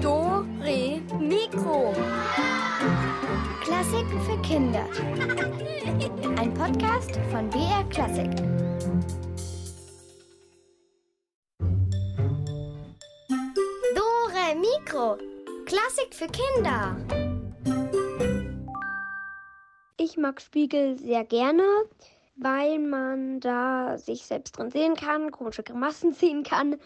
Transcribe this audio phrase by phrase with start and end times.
[0.00, 1.92] Do, Re, Mikro.
[3.60, 4.86] Klassiken für Kinder.
[6.38, 8.30] Ein Podcast von BR Klassik.
[13.96, 15.18] Dore Mikro.
[15.66, 16.96] Klassik für Kinder.
[19.96, 21.64] Ich mag Spiegel sehr gerne,
[22.40, 26.76] weil man da sich selbst drin sehen kann, komische Grimassen ziehen kann.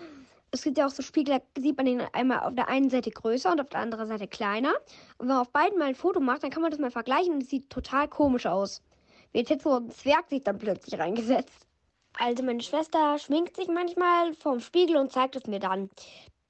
[0.50, 3.11] Es gibt ja auch so Spiegel, da sieht man den einmal auf der einen Seite
[3.11, 4.72] größer und auf der anderen Seite kleiner.
[5.18, 7.35] Und wenn man auf beiden mal ein Foto macht, dann kann man das mal vergleichen
[7.35, 8.82] und es sieht total komisch aus.
[9.32, 11.67] Wie jetzt so ein Zwerg sich dann plötzlich reingesetzt.
[12.17, 15.90] Also meine Schwester schminkt sich manchmal vorm Spiegel und zeigt es mir dann.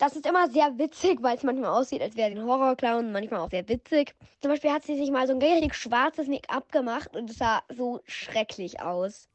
[0.05, 3.41] Das ist immer sehr witzig, weil es manchmal aussieht, als wäre sie ein Horrorclown, manchmal
[3.41, 4.15] auch sehr witzig.
[4.43, 7.63] Zum Beispiel hat sie sich mal so ein richtig schwarzes Make-up gemacht und es sah
[7.75, 9.31] so schrecklich aus.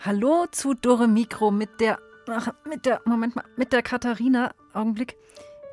[0.00, 4.52] Hallo zu Dore Mikro mit der, ach, mit der, Moment mal, mit der Katharina.
[4.72, 5.16] Augenblick.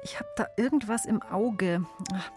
[0.03, 1.85] Ich habe da irgendwas im Auge.
[2.13, 2.31] Ach,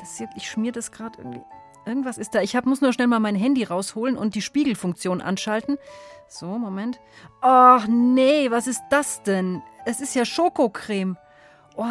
[0.00, 1.42] das hier, ich schmier das gerade irgendwie.
[1.86, 2.42] Irgendwas ist da.
[2.42, 5.78] Ich hab, muss nur schnell mal mein Handy rausholen und die Spiegelfunktion anschalten.
[6.28, 7.00] So, Moment.
[7.40, 9.62] Ach nee, was ist das denn?
[9.84, 11.16] Es ist ja Schokocreme.
[11.76, 11.84] Oh,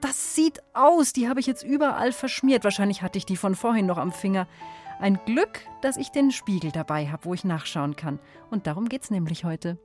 [0.00, 1.12] das sieht aus.
[1.12, 2.64] Die habe ich jetzt überall verschmiert.
[2.64, 4.46] Wahrscheinlich hatte ich die von vorhin noch am Finger.
[5.00, 8.18] Ein Glück, dass ich den Spiegel dabei habe, wo ich nachschauen kann.
[8.50, 9.78] Und darum geht's nämlich heute.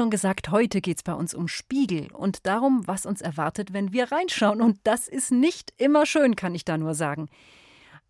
[0.00, 3.92] Schon gesagt, heute geht es bei uns um Spiegel und darum, was uns erwartet, wenn
[3.92, 4.62] wir reinschauen.
[4.62, 7.28] Und das ist nicht immer schön, kann ich da nur sagen.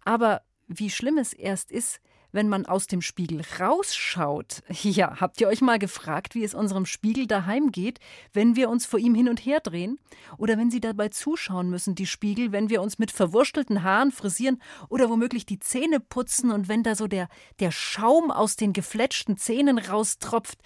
[0.04, 4.62] Aber wie schlimm es erst ist, wenn man aus dem Spiegel rausschaut.
[4.84, 7.98] Ja, habt ihr euch mal gefragt, wie es unserem Spiegel daheim geht,
[8.32, 9.98] wenn wir uns vor ihm hin und her drehen?
[10.38, 14.62] Oder wenn sie dabei zuschauen müssen, die Spiegel, wenn wir uns mit verwurstelten Haaren frisieren
[14.88, 17.26] oder womöglich die Zähne putzen und wenn da so der,
[17.58, 20.60] der Schaum aus den gefletschten Zähnen raustropft?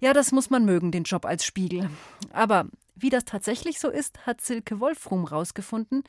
[0.00, 1.90] Ja, das muss man mögen, den Job als Spiegel.
[2.32, 2.66] Aber
[2.96, 6.04] wie das tatsächlich so ist, hat Silke Wolfrum rausgefunden,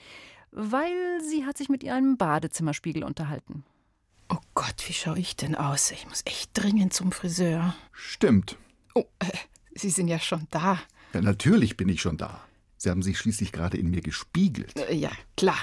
[0.51, 0.91] weil
[1.21, 3.63] sie hat sich mit ihrem Badezimmerspiegel unterhalten.
[4.29, 5.91] Oh Gott, wie schaue ich denn aus?
[5.91, 7.75] Ich muss echt dringend zum Friseur.
[7.91, 8.57] Stimmt.
[8.95, 9.25] Oh, äh,
[9.73, 10.79] Sie sind ja schon da.
[11.13, 12.41] Ja, natürlich bin ich schon da.
[12.77, 14.75] Sie haben sich schließlich gerade in mir gespiegelt.
[14.77, 15.57] Äh, Ja, klar.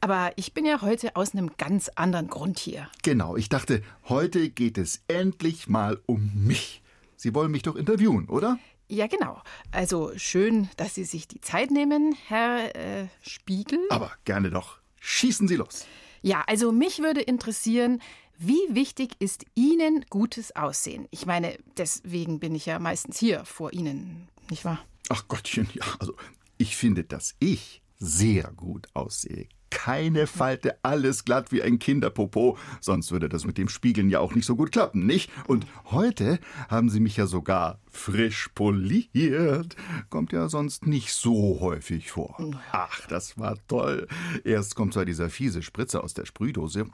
[0.00, 2.88] Aber ich bin ja heute aus einem ganz anderen Grund hier.
[3.02, 6.81] Genau, ich dachte, heute geht es endlich mal um mich.
[7.22, 8.58] Sie wollen mich doch interviewen, oder?
[8.88, 9.40] Ja, genau.
[9.70, 13.78] Also schön, dass Sie sich die Zeit nehmen, Herr äh, Spiegel.
[13.90, 14.80] Aber gerne doch.
[14.98, 15.86] Schießen Sie los.
[16.22, 18.02] Ja, also mich würde interessieren,
[18.38, 21.06] wie wichtig ist Ihnen gutes Aussehen?
[21.12, 24.84] Ich meine, deswegen bin ich ja meistens hier vor Ihnen, nicht wahr?
[25.08, 26.16] Ach Gottchen, ja, also
[26.58, 29.46] ich finde, dass ich sehr gut aussehe.
[29.72, 32.58] Keine Falte, alles glatt wie ein Kinderpopo.
[32.80, 35.30] Sonst würde das mit dem Spiegeln ja auch nicht so gut klappen, nicht?
[35.46, 36.38] Und heute
[36.68, 39.74] haben Sie mich ja sogar frisch poliert.
[40.10, 42.36] Kommt ja sonst nicht so häufig vor.
[42.70, 44.06] Ach, das war toll.
[44.44, 46.86] Erst kommt zwar dieser fiese Spritzer aus der Sprühdose.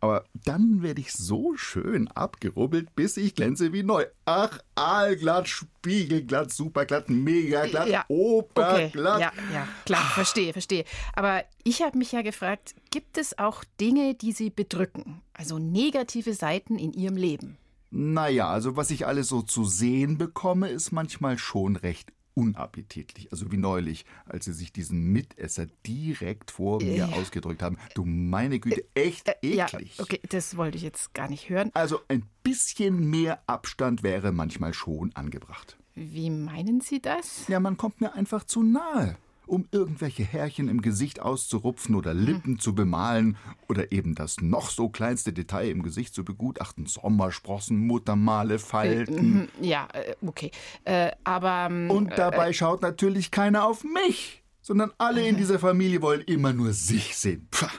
[0.00, 4.04] Aber dann werde ich so schön abgerubbelt, bis ich glänze wie neu.
[4.24, 9.20] Ach, aalglatt, spiegelglatt, superglatt, megaglatt, Ja, Okay, oberglatt.
[9.20, 10.84] ja, ja, klar, verstehe, verstehe.
[11.14, 15.22] Aber ich habe mich ja gefragt, gibt es auch Dinge, die Sie bedrücken?
[15.32, 17.56] Also negative Seiten in Ihrem Leben?
[17.90, 23.32] Naja, also was ich alles so zu sehen bekomme, ist manchmal schon recht unappetitlich.
[23.32, 27.08] Also wie neulich, als Sie sich diesen Mitesser direkt vor mir Ja.
[27.08, 27.78] ausgedrückt haben.
[27.94, 29.98] Du meine Güte, echt Ja, eklig.
[30.00, 31.70] okay, das wollte ich jetzt gar nicht hören.
[31.74, 35.76] Also ein bisschen mehr Abstand wäre manchmal schon angebracht.
[35.94, 37.48] Wie meinen Sie das?
[37.48, 39.16] Ja, man kommt mir einfach zu nahe.
[39.46, 43.36] Um irgendwelche Härchen im Gesicht auszurupfen oder Lippen zu bemalen
[43.68, 46.86] oder eben das noch so kleinste Detail im Gesicht zu begutachten.
[46.86, 49.32] Sommersprossen, Muttermale, Falten.
[49.32, 50.50] Mhm, Ja, äh, okay.
[50.84, 51.68] Äh, aber.
[51.70, 56.52] ähm, Und dabei schaut natürlich keiner auf mich, sondern alle in dieser Familie wollen immer
[56.52, 57.46] nur sich sehen.
[57.52, 57.70] Pfah.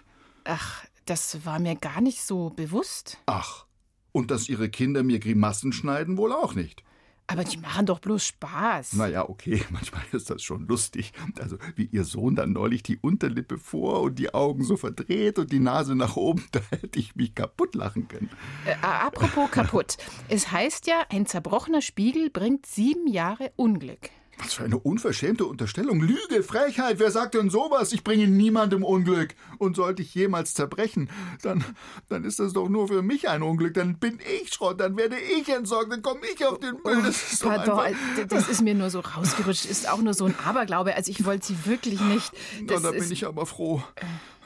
[0.46, 3.18] Ach, das war mir gar nicht so bewusst.
[3.26, 3.66] Ach,
[4.14, 6.84] und dass ihre Kinder mir Grimassen schneiden, wohl auch nicht.
[7.30, 8.94] Aber die machen doch bloß Spaß.
[8.94, 11.12] Naja, okay, manchmal ist das schon lustig.
[11.40, 15.52] Also wie ihr Sohn dann neulich die Unterlippe vor und die Augen so verdreht und
[15.52, 18.30] die Nase nach oben, da hätte ich mich kaputt lachen können.
[18.66, 19.98] Äh, apropos kaputt.
[20.30, 24.10] Es heißt ja, ein zerbrochener Spiegel bringt sieben Jahre Unglück.
[24.40, 26.00] Was für eine unverschämte Unterstellung.
[26.00, 27.92] Lüge, Frechheit, wer sagt denn sowas?
[27.92, 29.34] Ich bringe niemandem Unglück.
[29.58, 31.10] Und sollte ich jemals zerbrechen,
[31.42, 31.64] dann,
[32.08, 33.74] dann ist das doch nur für mich ein Unglück.
[33.74, 37.02] Dann bin ich Schrott, dann werde ich entsorgt, dann komme ich auf den Müll.
[37.04, 39.66] Das ist Pardon, äh, das ist mir nur so rausgerutscht.
[39.66, 40.96] Ist auch nur so ein Aberglaube.
[40.96, 42.32] Also ich wollte sie wirklich nicht.
[42.62, 43.82] Na, da bin ich aber froh.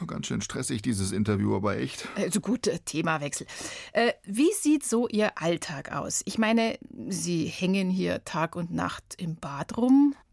[0.07, 2.07] Ganz schön stressig, dieses Interview, aber echt.
[2.15, 3.45] Also gut, äh, Themawechsel.
[3.93, 6.23] Äh, wie sieht so Ihr Alltag aus?
[6.25, 6.79] Ich meine,
[7.09, 9.80] Sie hängen hier Tag und Nacht im Bad rum.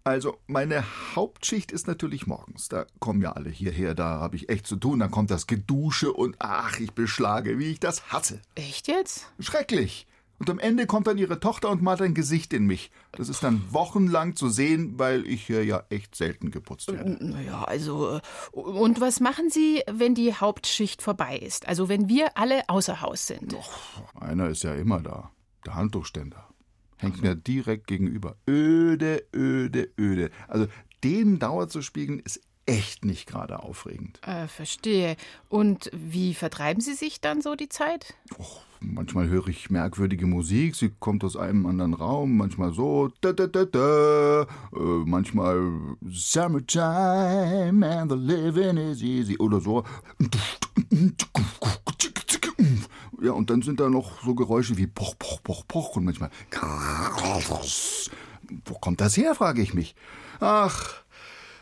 [0.04, 0.84] Also, meine
[1.14, 2.68] Hauptschicht ist natürlich morgens.
[2.68, 5.00] Da kommen ja alle hierher, da habe ich echt zu tun.
[5.00, 8.40] Dann kommt das Gedusche und ach, ich beschlage, wie ich das hasse.
[8.54, 9.30] Echt jetzt?
[9.38, 10.06] Schrecklich.
[10.38, 12.92] Und am Ende kommt dann ihre Tochter und malt ein Gesicht in mich.
[13.12, 17.18] Das ist dann wochenlang zu sehen, weil ich hier ja echt selten geputzt werde.
[17.20, 18.16] Naja, also.
[18.18, 18.20] äh,
[18.52, 21.66] Und was machen Sie, wenn die Hauptschicht vorbei ist?
[21.66, 23.56] Also wenn wir alle außer Haus sind?
[24.20, 25.32] Einer ist ja immer da.
[25.66, 26.48] Der Handtuchständer.
[26.98, 28.36] Hängt mir direkt gegenüber.
[28.48, 30.30] Öde, öde, öde.
[30.48, 30.66] Also
[31.04, 34.20] den Dauer zu spiegeln, ist echt nicht gerade aufregend.
[34.26, 35.16] Äh, verstehe.
[35.48, 38.14] Und wie vertreiben Sie sich dann so die Zeit?
[38.80, 43.48] Manchmal höre ich merkwürdige Musik, sie kommt aus einem anderen Raum, manchmal so, da, da,
[43.48, 44.46] da, da, äh,
[45.04, 45.72] manchmal
[46.08, 49.82] Summertime and the living is easy oder so.
[53.20, 56.30] Ja, und dann sind da noch so Geräusche wie Poch, Poch, Poch, Poch und manchmal.
[58.64, 59.96] Wo kommt das her, frage ich mich.
[60.40, 61.02] Ach,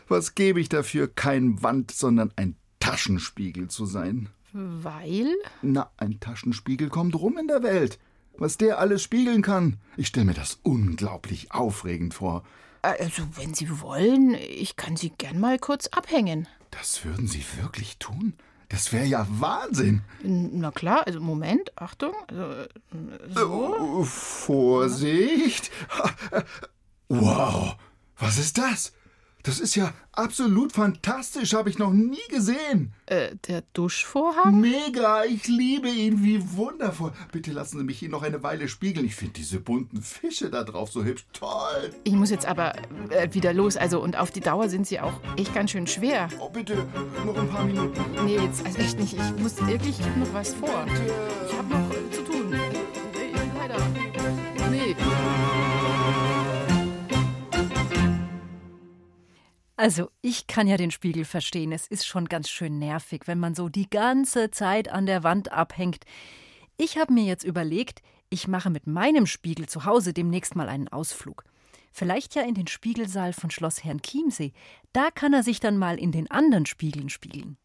[0.07, 4.29] was gebe ich dafür, kein Wand, sondern ein Taschenspiegel zu sein?
[4.53, 5.33] Weil?
[5.61, 7.99] Na, ein Taschenspiegel kommt rum in der Welt.
[8.37, 9.77] Was der alles spiegeln kann.
[9.97, 12.43] Ich stelle mir das unglaublich aufregend vor.
[12.83, 16.47] Also, wenn Sie wollen, ich kann Sie gern mal kurz abhängen.
[16.69, 18.33] Das würden Sie wirklich tun?
[18.69, 20.01] Das wäre ja Wahnsinn.
[20.23, 22.13] Na klar, also Moment, Achtung.
[22.27, 22.67] Also, äh,
[23.29, 23.75] so.
[23.79, 25.71] Oh, Vorsicht.
[27.09, 27.77] Wow,
[28.17, 28.91] was ist das?
[29.47, 32.91] Das ist ja absolut fantastisch, habe ich noch nie gesehen.
[33.05, 34.59] Äh, der Duschvorhang?
[34.59, 37.13] Mega, ich liebe ihn, wie wundervoll.
[37.31, 39.05] Bitte lassen Sie mich ihn noch eine Weile spiegeln.
[39.05, 41.25] Ich finde diese bunten Fische da drauf so hübsch.
[41.31, 41.91] Toll.
[42.03, 42.73] Ich muss jetzt aber
[43.09, 43.77] äh, wieder los.
[43.77, 46.27] Also, und auf die Dauer sind sie auch echt ganz schön schwer.
[46.41, 46.85] Oh, bitte,
[47.25, 48.01] noch ein paar Minuten.
[48.25, 49.13] Nee, jetzt also echt nicht.
[49.13, 50.85] Ich muss wirklich, ich hab noch was vor.
[51.47, 52.06] Ich habe noch
[59.79, 61.71] Also, ich kann ja den Spiegel verstehen.
[61.71, 65.51] Es ist schon ganz schön nervig, wenn man so die ganze Zeit an der Wand
[65.51, 66.03] abhängt.
[66.77, 70.87] Ich habe mir jetzt überlegt, ich mache mit meinem Spiegel zu Hause demnächst mal einen
[70.87, 71.43] Ausflug.
[71.91, 74.51] Vielleicht ja in den Spiegelsaal von Schloss Herrn Chiemsee.
[74.93, 77.57] Da kann er sich dann mal in den anderen Spiegeln spiegeln.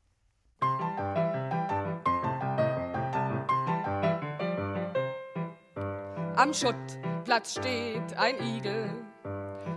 [6.37, 8.91] Am Schuttplatz steht ein Igel,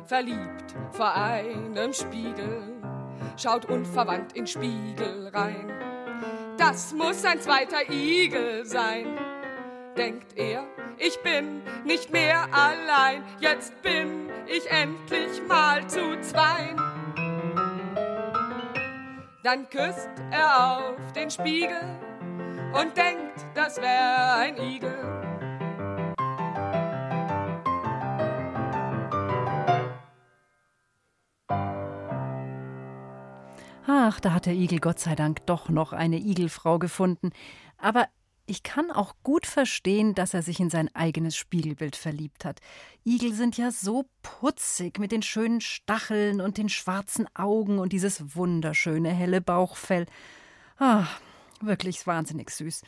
[0.06, 2.62] verliebt vor einem Spiegel,
[3.38, 5.72] schaut unverwandt in Spiegel rein.
[6.58, 9.18] Das muss ein zweiter Igel sein,
[9.98, 10.64] denkt er.
[10.98, 16.80] Ich bin nicht mehr allein, jetzt bin ich endlich mal zu zweien.
[19.44, 21.82] Dann küsst er auf den Spiegel
[22.74, 25.14] und denkt, das wär ein Igel.
[34.15, 37.31] Ach, da hat der Igel Gott sei Dank doch noch eine Igelfrau gefunden.
[37.77, 38.07] Aber
[38.45, 42.62] ich kann auch gut verstehen, dass er sich in sein eigenes Spiegelbild verliebt hat.
[43.03, 48.38] Igel sind ja so putzig mit den schönen Stacheln und den schwarzen Augen und dieses
[48.38, 50.05] wunderschöne helle Bauchfell.
[50.79, 51.07] Ah,
[51.62, 52.82] Wirklich wahnsinnig süß.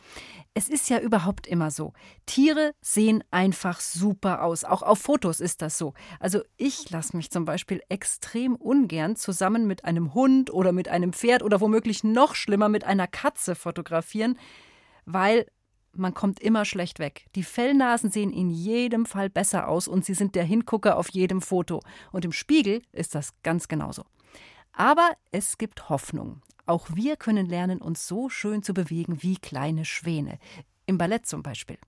[0.52, 1.94] Es ist ja überhaupt immer so.
[2.26, 4.64] Tiere sehen einfach super aus.
[4.64, 5.94] Auch auf Fotos ist das so.
[6.20, 11.14] Also ich lasse mich zum Beispiel extrem ungern zusammen mit einem Hund oder mit einem
[11.14, 14.38] Pferd oder womöglich noch schlimmer mit einer Katze fotografieren,
[15.06, 15.46] weil
[15.92, 17.26] man kommt immer schlecht weg.
[17.34, 21.40] Die Fellnasen sehen in jedem Fall besser aus und sie sind der Hingucker auf jedem
[21.40, 21.80] Foto.
[22.12, 24.04] Und im Spiegel ist das ganz genauso.
[24.72, 26.42] Aber es gibt Hoffnung.
[26.68, 30.38] Auch wir können lernen, uns so schön zu bewegen wie kleine Schwäne.
[30.84, 31.78] Im Ballett zum Beispiel.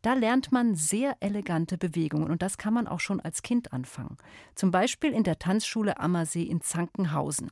[0.00, 4.16] Da lernt man sehr elegante Bewegungen und das kann man auch schon als Kind anfangen.
[4.54, 7.50] Zum Beispiel in der Tanzschule Ammersee in Zankenhausen.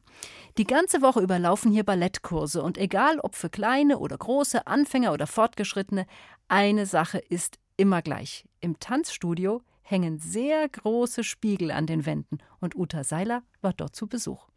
[0.56, 5.12] Die ganze Woche über laufen hier Ballettkurse und egal ob für kleine oder große, Anfänger
[5.12, 6.06] oder Fortgeschrittene,
[6.49, 8.47] eine Sache ist immer gleich.
[8.61, 14.06] Im Tanzstudio hängen sehr große Spiegel an den Wänden und Uta Seiler war dort zu
[14.06, 14.49] Besuch.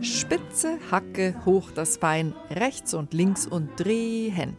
[0.00, 4.56] Spitze, Hacke, hoch das Bein, rechts und links und drehen.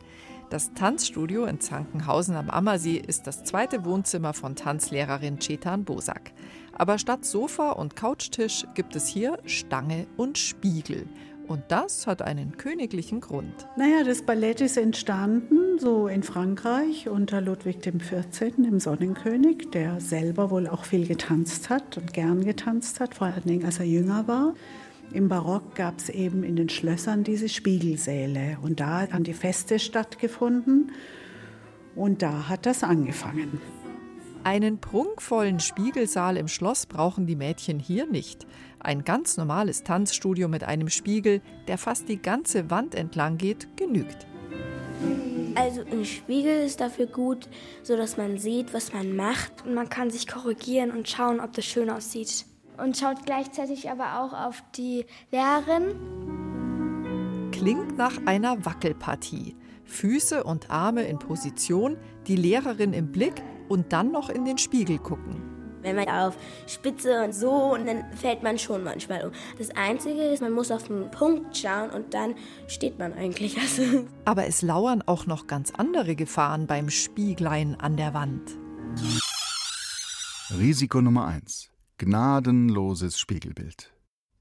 [0.50, 6.32] Das Tanzstudio in Zankenhausen am Ammersee ist das zweite Wohnzimmer von Tanzlehrerin Chetan Bosak.
[6.72, 11.08] Aber statt Sofa und Couchtisch gibt es hier Stange und Spiegel.
[11.48, 13.68] Und das hat einen königlichen Grund.
[13.78, 20.50] Naja, das Ballett ist entstanden so in Frankreich unter Ludwig XIV., dem Sonnenkönig, der selber
[20.52, 24.28] wohl auch viel getanzt hat und gern getanzt hat, vor allen Dingen als er jünger
[24.28, 24.56] war.
[25.14, 29.80] Im Barock gab es eben in den Schlössern diese Spiegelsäle und da haben die Feste
[29.80, 30.92] stattgefunden
[31.96, 33.62] und da hat das angefangen.
[34.44, 38.48] Einen prunkvollen Spiegelsaal im Schloss brauchen die Mädchen hier nicht.
[38.80, 44.28] Ein ganz normales Tanzstudio mit einem Spiegel, der fast die ganze Wand entlang geht, genügt.
[45.56, 47.50] Also ein Spiegel ist dafür gut,
[47.82, 51.54] so dass man sieht, was man macht und man kann sich korrigieren und schauen, ob
[51.54, 52.46] das schön aussieht.
[52.78, 55.96] Und schaut gleichzeitig aber auch auf die Lehrerin.
[57.52, 59.56] Klingt nach einer Wackelpartie.
[59.86, 65.00] Füße und Arme in Position, die Lehrerin im Blick und dann noch in den Spiegel
[65.00, 65.42] gucken.
[65.88, 66.36] Wenn man auf
[66.68, 69.32] Spitze und so und dann fällt man schon manchmal um.
[69.58, 72.36] Das Einzige ist, man muss auf den Punkt schauen und dann
[72.68, 73.58] steht man eigentlich.
[73.68, 78.58] Also Aber es lauern auch noch ganz andere Gefahren beim Spieglein an der Wand.
[80.58, 81.70] Risiko Nummer 1.
[81.98, 83.92] Gnadenloses Spiegelbild.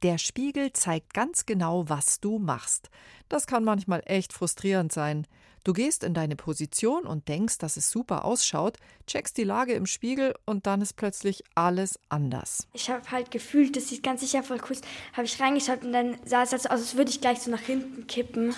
[0.03, 2.91] Der Spiegel zeigt ganz genau, was du machst.
[3.29, 5.27] Das kann manchmal echt frustrierend sein.
[5.67, 8.77] Du gehst in deine Position und denkst, dass es super ausschaut,
[9.09, 12.69] checkst die Lage im Spiegel und dann ist plötzlich alles anders.
[12.73, 14.77] Ich habe halt gefühlt, das sieht ganz sicher voll cool.
[15.15, 17.63] Habe ich reingeschaut und dann sah es also aus, als würde ich gleich so nach
[17.63, 18.55] hinten kippen.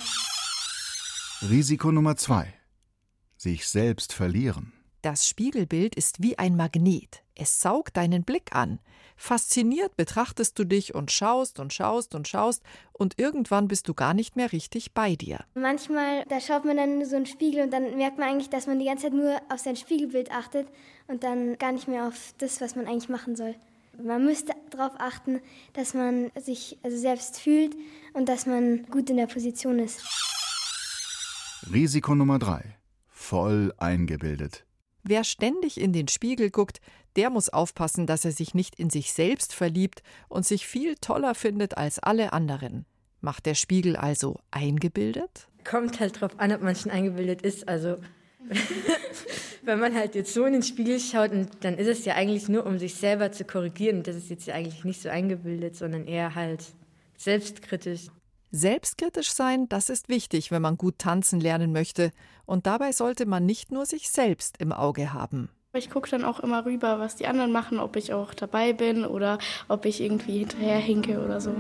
[1.49, 2.53] Risiko Nummer 2.
[3.39, 4.75] Sich selbst verlieren.
[5.01, 7.23] Das Spiegelbild ist wie ein Magnet.
[7.41, 8.81] Es saugt deinen Blick an.
[9.17, 14.13] Fasziniert betrachtest du dich und schaust und schaust und schaust und irgendwann bist du gar
[14.13, 15.45] nicht mehr richtig bei dir.
[15.55, 18.81] Manchmal, da schaut man dann so einen Spiegel und dann merkt man eigentlich, dass man
[18.81, 20.67] die ganze Zeit nur auf sein Spiegelbild achtet
[21.07, 23.55] und dann gar nicht mehr auf das, was man eigentlich machen soll.
[24.03, 25.41] Man müsste darauf achten,
[25.75, 27.77] dass man sich also selbst fühlt
[28.15, 30.05] und dass man gut in der Position ist.
[31.73, 32.77] Risiko Nummer 3.
[33.09, 34.65] Voll eingebildet.
[35.03, 36.81] Wer ständig in den Spiegel guckt,
[37.17, 41.35] der muss aufpassen, dass er sich nicht in sich selbst verliebt und sich viel toller
[41.35, 42.87] findet als alle anderen.
[43.21, 45.49] Macht der Spiegel also eingebildet?
[45.65, 47.69] Kommt halt drauf an, ob man schon eingebildet ist.
[47.69, 47.97] Also,
[49.63, 52.65] wenn man halt jetzt so in den Spiegel schaut, dann ist es ja eigentlich nur,
[52.65, 54.03] um sich selber zu korrigieren.
[54.03, 56.65] Das ist jetzt ja eigentlich nicht so eingebildet, sondern eher halt
[57.17, 58.07] selbstkritisch.
[58.51, 62.13] Selbstkritisch sein, das ist wichtig, wenn man gut tanzen lernen möchte.
[62.47, 65.51] Und dabei sollte man nicht nur sich selbst im Auge haben.
[65.79, 69.05] Ich gucke dann auch immer rüber, was die anderen machen, ob ich auch dabei bin
[69.05, 71.51] oder ob ich irgendwie hinterher hinke oder so.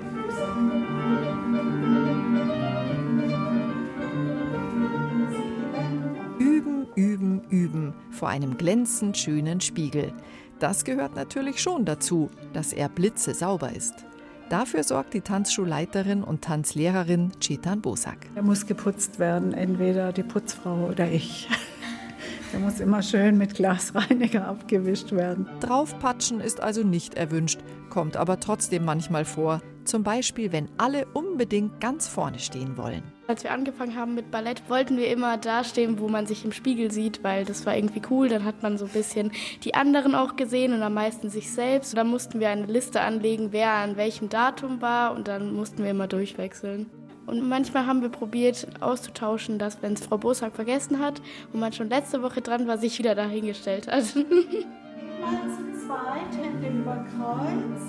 [6.41, 10.13] Üben, üben, üben vor einem glänzend schönen Spiegel.
[10.59, 14.05] Das gehört natürlich schon dazu, dass er blitzesauber ist.
[14.49, 18.27] Dafür sorgt die Tanzschulleiterin und Tanzlehrerin Chetan Bosak.
[18.35, 21.49] Er muss geputzt werden, entweder die Putzfrau oder ich.
[22.53, 25.49] Der muss immer schön mit Glasreiniger abgewischt werden.
[25.61, 27.61] Draufpatschen ist also nicht erwünscht,
[27.91, 29.61] kommt aber trotzdem manchmal vor.
[29.85, 33.03] Zum Beispiel, wenn alle unbedingt ganz vorne stehen wollen.
[33.27, 36.53] Als wir angefangen haben mit Ballett, wollten wir immer da stehen, wo man sich im
[36.53, 38.29] Spiegel sieht, weil das war irgendwie cool.
[38.29, 39.33] Dann hat man so ein bisschen
[39.65, 41.95] die anderen auch gesehen und am meisten sich selbst.
[41.95, 45.83] Und dann mussten wir eine Liste anlegen, wer an welchem Datum war und dann mussten
[45.83, 46.91] wir immer durchwechseln.
[47.29, 51.21] Und manchmal haben wir probiert auszutauschen, dass wenn es Frau Bosak vergessen hat
[51.53, 54.15] und man schon letzte Woche dran war, sich wieder dahingestellt hat.
[54.15, 57.83] Mal zu zweit, Hände über Kreuz.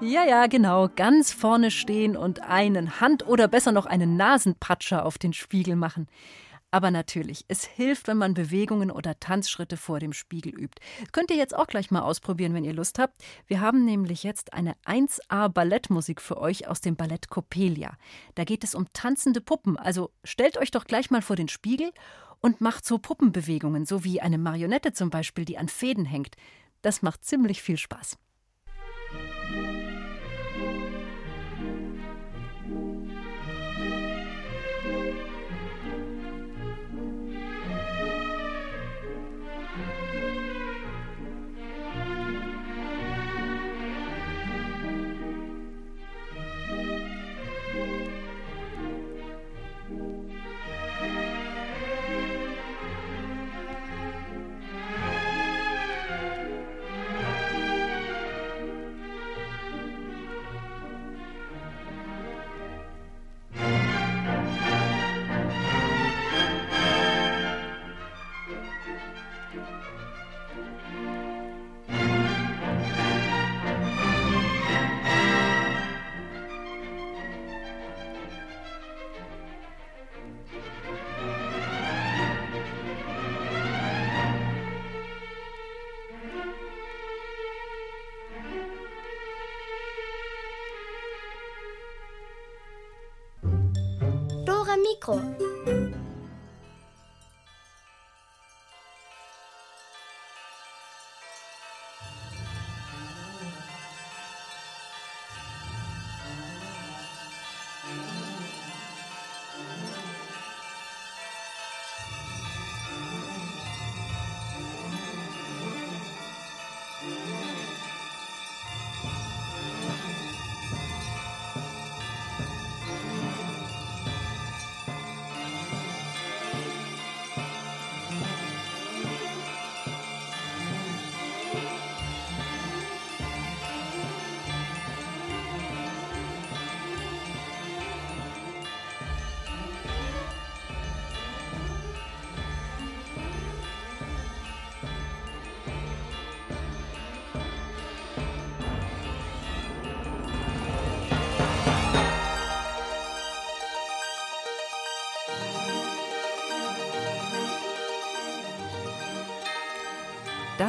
[0.00, 0.88] Ja, ja, genau.
[0.94, 6.06] Ganz vorne stehen und einen Hand- oder besser noch einen Nasenpatscher auf den Spiegel machen.
[6.72, 10.80] Aber natürlich, es hilft, wenn man Bewegungen oder Tanzschritte vor dem Spiegel übt.
[11.10, 13.20] Könnt ihr jetzt auch gleich mal ausprobieren, wenn ihr Lust habt.
[13.46, 17.96] Wir haben nämlich jetzt eine 1A Ballettmusik für euch aus dem Ballett Coppelia.
[18.36, 19.76] Da geht es um tanzende Puppen.
[19.76, 21.90] Also stellt euch doch gleich mal vor den Spiegel
[22.40, 26.36] und macht so Puppenbewegungen, so wie eine Marionette zum Beispiel, die an Fäden hängt.
[26.82, 28.16] Das macht ziemlich viel Spaß.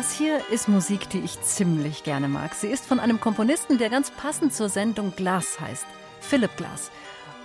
[0.02, 2.56] Das hier ist Musik, die ich ziemlich gerne mag.
[2.56, 5.86] Sie ist von einem Komponisten, der ganz passend zur Sendung Glas heißt,
[6.22, 6.90] Philip Glass.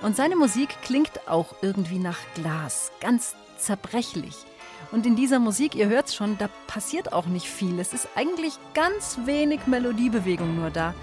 [0.01, 4.35] Und seine Musik klingt auch irgendwie nach Glas, ganz zerbrechlich.
[4.91, 7.79] Und in dieser Musik, ihr hört's schon, da passiert auch nicht viel.
[7.79, 10.95] Es ist eigentlich ganz wenig Melodiebewegung nur da.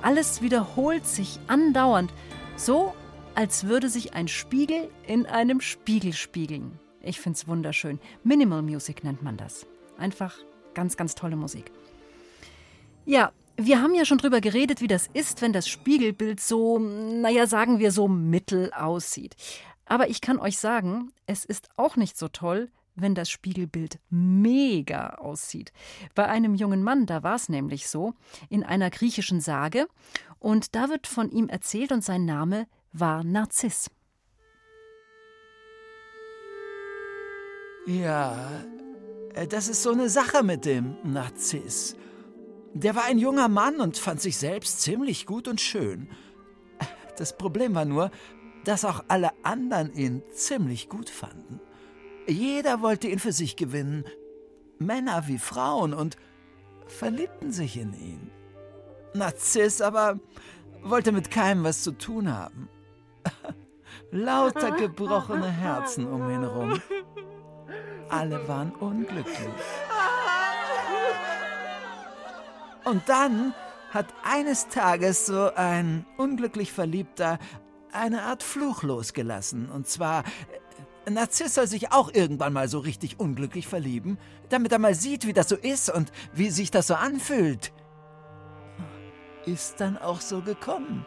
[0.00, 2.10] Alles wiederholt sich andauernd,
[2.56, 2.94] so
[3.34, 6.78] als würde sich ein Spiegel in einem Spiegel spiegeln.
[7.02, 8.00] Ich find's wunderschön.
[8.24, 9.66] Minimal Music nennt man das.
[9.98, 10.36] Einfach
[10.74, 11.70] Ganz, ganz tolle Musik.
[13.04, 17.46] Ja, wir haben ja schon drüber geredet, wie das ist, wenn das Spiegelbild so, naja,
[17.46, 19.36] sagen wir so mittel aussieht.
[19.84, 25.14] Aber ich kann euch sagen, es ist auch nicht so toll, wenn das Spiegelbild mega
[25.14, 25.72] aussieht.
[26.14, 28.14] Bei einem jungen Mann, da war es nämlich so,
[28.48, 29.86] in einer griechischen Sage,
[30.38, 33.90] und da wird von ihm erzählt und sein Name war Narziss.
[37.86, 38.36] Ja,
[39.48, 41.96] das ist so eine Sache mit dem Narziss.
[42.74, 46.08] Der war ein junger Mann und fand sich selbst ziemlich gut und schön.
[47.16, 48.10] Das Problem war nur,
[48.64, 51.60] dass auch alle anderen ihn ziemlich gut fanden.
[52.26, 54.04] Jeder wollte ihn für sich gewinnen,
[54.78, 56.16] Männer wie Frauen, und
[56.86, 58.30] verliebten sich in ihn.
[59.14, 60.20] Narziss aber
[60.82, 62.68] wollte mit keinem was zu tun haben.
[64.10, 66.80] Lauter gebrochene Herzen um ihn herum.
[68.12, 69.38] Alle waren unglücklich.
[72.84, 73.54] Und dann
[73.90, 77.38] hat eines Tages so ein unglücklich Verliebter
[77.90, 79.70] eine Art Fluch losgelassen.
[79.70, 80.24] Und zwar,
[81.08, 84.18] Narziss soll sich auch irgendwann mal so richtig unglücklich verlieben,
[84.50, 87.72] damit er mal sieht, wie das so ist und wie sich das so anfühlt.
[89.46, 91.06] Ist dann auch so gekommen.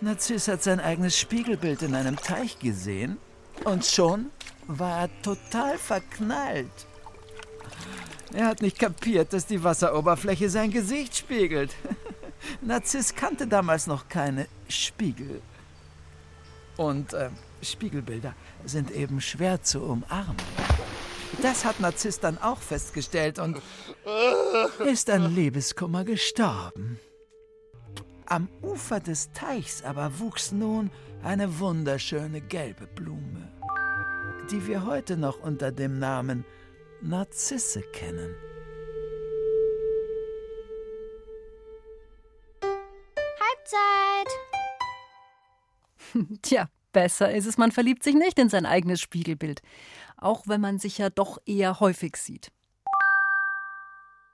[0.00, 3.18] Narziss hat sein eigenes Spiegelbild in einem Teich gesehen
[3.64, 4.32] und schon
[4.66, 6.86] war er total verknallt.
[8.32, 11.74] Er hat nicht kapiert, dass die Wasseroberfläche sein Gesicht spiegelt.
[12.60, 15.40] Narziss kannte damals noch keine Spiegel.
[16.76, 17.30] Und äh,
[17.62, 20.36] Spiegelbilder sind eben schwer zu umarmen.
[21.42, 23.60] Das hat Narziss dann auch festgestellt und
[24.86, 26.98] ist an Liebeskummer gestorben.
[28.26, 30.90] Am Ufer des Teichs aber wuchs nun
[31.22, 33.35] eine wunderschöne gelbe Blume,
[34.50, 36.44] die wir heute noch unter dem Namen
[37.02, 38.34] Narzisse kennen.
[43.40, 44.28] Halbzeit!
[46.42, 49.62] Tja, besser ist es, man verliebt sich nicht in sein eigenes Spiegelbild,
[50.16, 52.52] auch wenn man sich ja doch eher häufig sieht.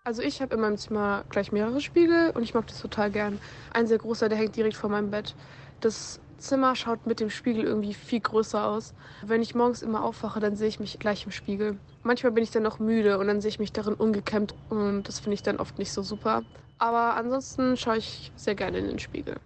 [0.04, 3.38] Also ich habe in meinem Zimmer gleich mehrere Spiegel und ich mag das total gern.
[3.72, 5.34] Ein sehr großer, der hängt direkt vor meinem Bett.
[5.80, 8.94] Das Zimmer schaut mit dem Spiegel irgendwie viel größer aus.
[9.24, 11.78] Wenn ich morgens immer aufwache, dann sehe ich mich gleich im Spiegel.
[12.02, 15.20] Manchmal bin ich dann noch müde und dann sehe ich mich darin ungekämmt und das
[15.20, 16.42] finde ich dann oft nicht so super.
[16.78, 19.36] Aber ansonsten schaue ich sehr gerne in den Spiegel.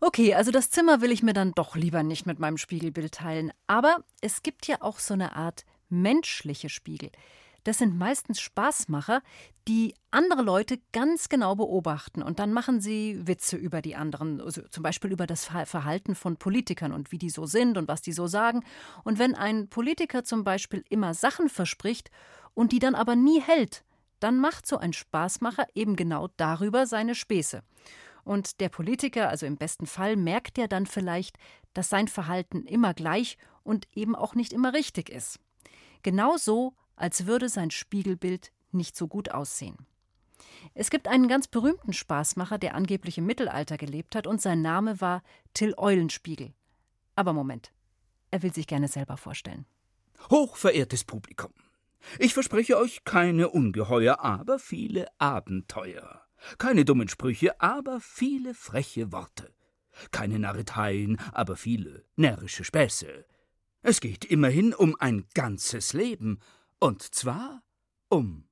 [0.00, 3.50] Okay, also das Zimmer will ich mir dann doch lieber nicht mit meinem Spiegelbild teilen.
[3.66, 7.10] Aber es gibt ja auch so eine Art menschliche Spiegel.
[7.68, 9.20] Das sind meistens Spaßmacher,
[9.68, 14.62] die andere Leute ganz genau beobachten und dann machen sie Witze über die anderen, also
[14.70, 18.14] zum Beispiel über das Verhalten von Politikern und wie die so sind und was die
[18.14, 18.64] so sagen.
[19.04, 22.10] Und wenn ein Politiker zum Beispiel immer Sachen verspricht
[22.54, 23.84] und die dann aber nie hält,
[24.18, 27.62] dann macht so ein Spaßmacher eben genau darüber seine Späße.
[28.24, 31.36] Und der Politiker, also im besten Fall, merkt ja dann vielleicht,
[31.74, 35.38] dass sein Verhalten immer gleich und eben auch nicht immer richtig ist.
[36.02, 39.76] Genauso, als würde sein Spiegelbild nicht so gut aussehen.
[40.74, 45.00] Es gibt einen ganz berühmten Spaßmacher, der angeblich im Mittelalter gelebt hat, und sein Name
[45.00, 45.22] war
[45.54, 46.52] Till Eulenspiegel.
[47.16, 47.72] Aber Moment,
[48.30, 49.66] er will sich gerne selber vorstellen.
[50.30, 51.52] Hochverehrtes Publikum,
[52.18, 56.22] ich verspreche euch keine Ungeheuer, aber viele Abenteuer.
[56.58, 59.52] Keine dummen Sprüche, aber viele freche Worte.
[60.12, 63.24] Keine Narreteien, aber viele närrische Späße.
[63.82, 66.40] Es geht immerhin um ein ganzes Leben,
[66.80, 67.62] und zwar
[68.08, 68.48] um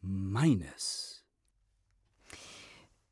[0.00, 1.24] meines.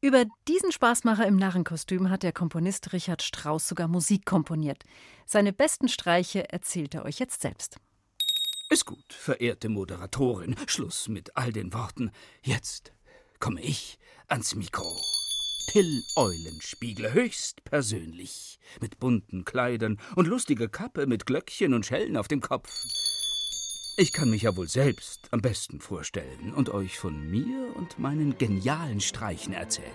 [0.02, 4.84] Über diesen Spaßmacher im Narrenkostüm hat der Komponist Richard Strauss sogar Musik komponiert.
[5.26, 7.76] Seine besten Streiche erzählt er euch jetzt selbst.
[8.70, 10.56] Ist gut, verehrte Moderatorin.
[10.66, 12.12] Schluss mit all den Worten.
[12.42, 12.94] Jetzt
[13.40, 14.98] komme ich ans Mikro.
[15.72, 22.26] Till Eulenspiegel höchst persönlich, mit bunten Kleidern und lustiger Kappe mit Glöckchen und Schellen auf
[22.26, 22.70] dem Kopf.
[24.00, 28.38] Ich kann mich ja wohl selbst am besten vorstellen und euch von mir und meinen
[28.38, 29.90] genialen Streichen erzählen.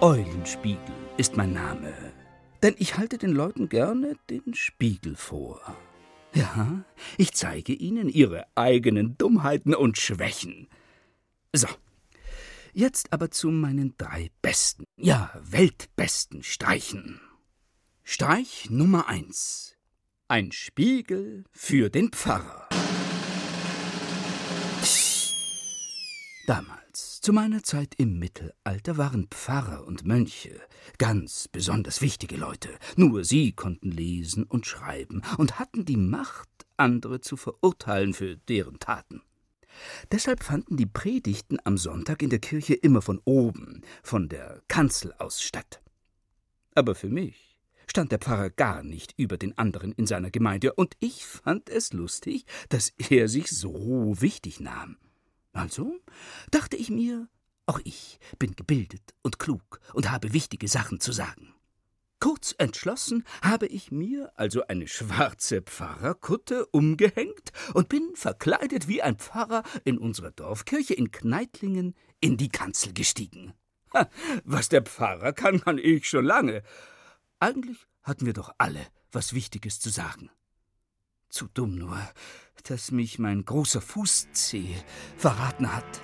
[0.00, 0.80] Eulenspiegel
[1.18, 1.94] ist mein Name,
[2.64, 5.60] denn ich halte den Leuten gerne den Spiegel vor.
[6.34, 6.84] Ja,
[7.16, 10.66] ich zeige ihnen ihre eigenen Dummheiten und Schwächen.
[11.54, 11.68] So,
[12.74, 17.20] Jetzt aber zu meinen drei besten, ja, weltbesten Streichen.
[18.02, 19.76] Streich Nummer eins.
[20.26, 22.70] Ein Spiegel für den Pfarrer.
[26.46, 30.58] Damals, zu meiner Zeit im Mittelalter, waren Pfarrer und Mönche
[30.96, 32.70] ganz besonders wichtige Leute.
[32.96, 38.78] Nur sie konnten lesen und schreiben und hatten die Macht, andere zu verurteilen für deren
[38.78, 39.20] Taten.
[40.10, 45.12] Deshalb fanden die Predigten am Sonntag in der Kirche immer von oben, von der Kanzel
[45.18, 45.80] aus statt.
[46.74, 50.94] Aber für mich stand der Pfarrer gar nicht über den anderen in seiner Gemeinde, und
[51.00, 54.96] ich fand es lustig, dass er sich so wichtig nahm.
[55.52, 55.94] Also
[56.50, 57.28] dachte ich mir,
[57.66, 61.54] auch ich bin gebildet und klug und habe wichtige Sachen zu sagen.
[62.22, 69.16] Kurz entschlossen habe ich mir also eine schwarze Pfarrerkutte umgehängt und bin verkleidet wie ein
[69.16, 73.54] Pfarrer in unserer Dorfkirche in Kneitlingen in die Kanzel gestiegen.
[73.92, 74.08] Ha,
[74.44, 76.62] was der Pfarrer kann, kann ich schon lange.
[77.40, 80.30] Eigentlich hatten wir doch alle was Wichtiges zu sagen.
[81.28, 81.98] Zu dumm nur,
[82.62, 84.76] dass mich mein großer Fußzeh
[85.16, 86.00] verraten hat.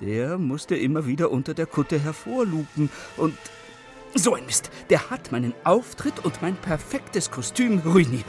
[0.00, 3.36] Der musste immer wieder unter der Kutte hervorlupen und
[4.14, 8.24] so ein Mist, der hat meinen Auftritt und mein perfektes Kostüm ruiniert.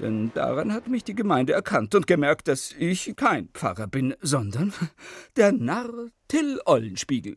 [0.00, 4.72] Denn daran hat mich die Gemeinde erkannt und gemerkt, dass ich kein Pfarrer bin, sondern
[5.36, 7.36] der Narr Till Eulenspiegel.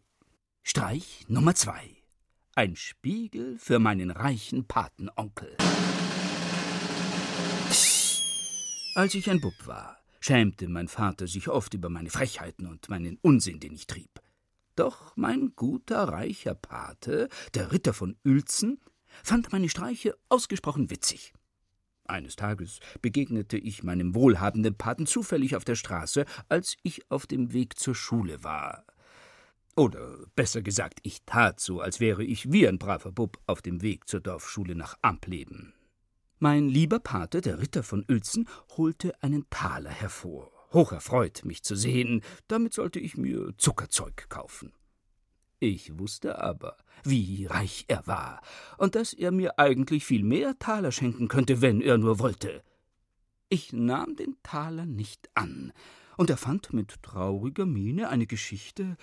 [0.64, 1.96] Streich Nummer zwei.
[2.56, 5.58] Ein Spiegel für meinen reichen Patenonkel.
[8.94, 13.18] Als ich ein Bub war, schämte mein Vater sich oft über meine Frechheiten und meinen
[13.22, 14.22] Unsinn, den ich trieb.
[14.78, 18.80] Doch mein guter, reicher Pate, der Ritter von Uelzen,
[19.24, 21.34] fand meine Streiche ausgesprochen witzig.
[22.06, 27.54] Eines Tages begegnete ich meinem wohlhabenden Paten zufällig auf der Straße, als ich auf dem
[27.54, 28.86] Weg zur Schule war.
[29.76, 33.82] Oder besser gesagt, ich tat so, als wäre ich wie ein braver Bub auf dem
[33.82, 35.74] Weg zur Dorfschule nach Ampleben.
[36.44, 40.52] Mein lieber Pate, der Ritter von Uelzen, holte einen Taler hervor.
[40.74, 44.74] Hocherfreut, mich zu sehen, damit sollte ich mir Zuckerzeug kaufen.
[45.60, 48.42] Ich wusste aber, wie reich er war,
[48.80, 52.64] und dass er mir eigentlich viel mehr Taler schenken könnte, wenn er nur wollte.
[53.50, 55.72] Ich nahm den Taler nicht an
[56.18, 58.98] und erfand mit trauriger Miene eine Geschichte,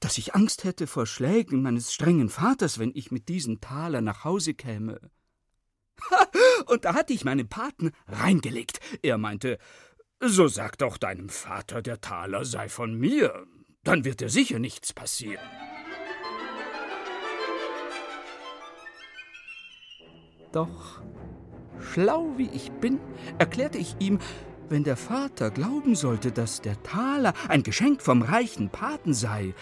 [0.00, 4.24] dass ich Angst hätte vor Schlägen meines strengen Vaters, wenn ich mit diesem Taler nach
[4.24, 5.00] Hause käme.
[6.66, 8.80] und da hatte ich meinen Paten reingelegt.
[9.02, 9.58] Er meinte,
[10.20, 13.46] so sag doch deinem Vater, der Taler sei von mir,
[13.82, 15.44] dann wird dir sicher nichts passieren.
[20.52, 21.02] Doch,
[21.80, 23.00] schlau wie ich bin,
[23.38, 24.20] erklärte ich ihm,
[24.68, 29.54] wenn der Vater glauben sollte, dass der Taler ein Geschenk vom reichen Paten sei,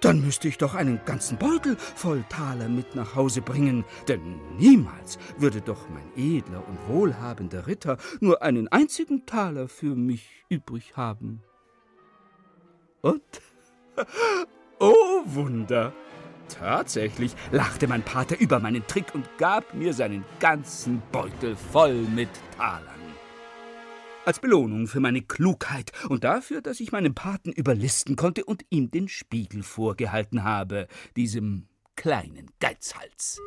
[0.00, 5.18] dann müsste ich doch einen ganzen Beutel voll Taler mit nach Hause bringen, denn niemals
[5.38, 11.42] würde doch mein edler und wohlhabender Ritter nur einen einzigen Taler für mich übrig haben.
[13.02, 13.22] Und,
[14.80, 15.92] oh Wunder,
[16.48, 22.28] Tatsächlich lachte mein Pater über meinen Trick und gab mir seinen ganzen Beutel voll mit
[22.56, 23.05] Talern.
[24.26, 28.90] Als Belohnung für meine Klugheit und dafür, dass ich meinen Paten überlisten konnte und ihm
[28.90, 33.40] den Spiegel vorgehalten habe, diesem kleinen Geizhals.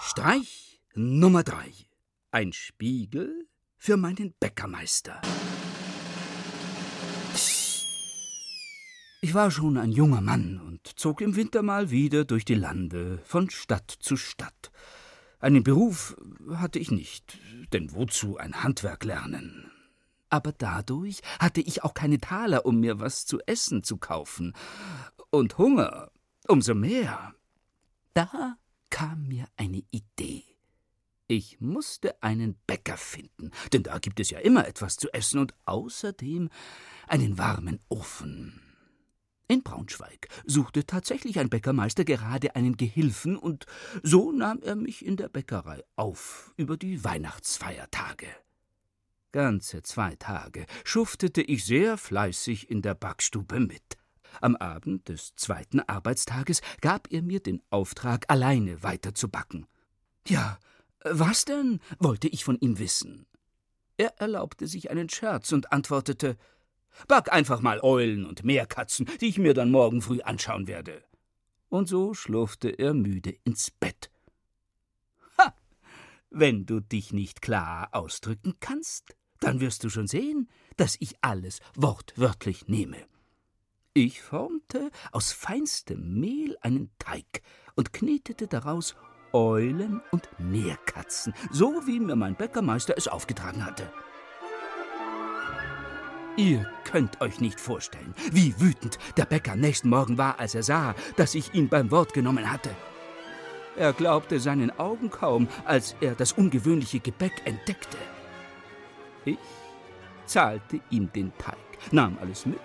[0.00, 1.70] Streich Nummer drei.
[2.30, 5.20] Ein Spiegel für meinen Bäckermeister.
[9.20, 13.20] Ich war schon ein junger Mann und zog im Winter mal wieder durch die Lande,
[13.24, 14.72] von Stadt zu Stadt.
[15.42, 16.16] Einen Beruf
[16.54, 17.36] hatte ich nicht,
[17.72, 19.72] denn wozu ein Handwerk lernen?
[20.30, 24.52] Aber dadurch hatte ich auch keine Taler, um mir was zu essen zu kaufen.
[25.30, 26.12] Und Hunger
[26.46, 27.34] umso mehr.
[28.14, 28.56] Da
[28.88, 30.44] kam mir eine Idee.
[31.26, 35.54] Ich musste einen Bäcker finden, denn da gibt es ja immer etwas zu essen und
[35.64, 36.50] außerdem
[37.08, 38.71] einen warmen Ofen.
[39.52, 43.66] In Braunschweig suchte tatsächlich ein Bäckermeister gerade einen Gehilfen, und
[44.02, 48.28] so nahm er mich in der Bäckerei auf über die Weihnachtsfeiertage.
[49.30, 53.98] Ganze zwei Tage schuftete ich sehr fleißig in der Backstube mit.
[54.40, 59.66] Am Abend des zweiten Arbeitstages gab er mir den Auftrag, alleine weiterzubacken.
[60.26, 60.58] Ja,
[61.04, 61.80] was denn?
[61.98, 63.26] wollte ich von ihm wissen.
[63.98, 66.38] Er erlaubte sich einen Scherz und antwortete
[67.08, 71.02] Back einfach mal Eulen und Meerkatzen, die ich mir dann morgen früh anschauen werde.
[71.68, 74.10] Und so schlurfte er müde ins Bett.
[75.38, 75.54] Ha!
[76.30, 81.60] Wenn du dich nicht klar ausdrücken kannst, dann wirst du schon sehen, dass ich alles
[81.74, 82.98] wortwörtlich nehme.
[83.94, 87.42] Ich formte aus feinstem Mehl einen Teig
[87.74, 88.96] und knetete daraus
[89.32, 93.90] Eulen und Meerkatzen, so wie mir mein Bäckermeister es aufgetragen hatte.
[96.36, 100.94] Ihr könnt euch nicht vorstellen, wie wütend der Bäcker nächsten Morgen war, als er sah,
[101.16, 102.70] dass ich ihn beim Wort genommen hatte.
[103.76, 107.98] Er glaubte seinen Augen kaum, als er das ungewöhnliche Gebäck entdeckte.
[109.26, 109.38] Ich
[110.24, 111.56] zahlte ihm den Teig,
[111.90, 112.60] nahm alles mit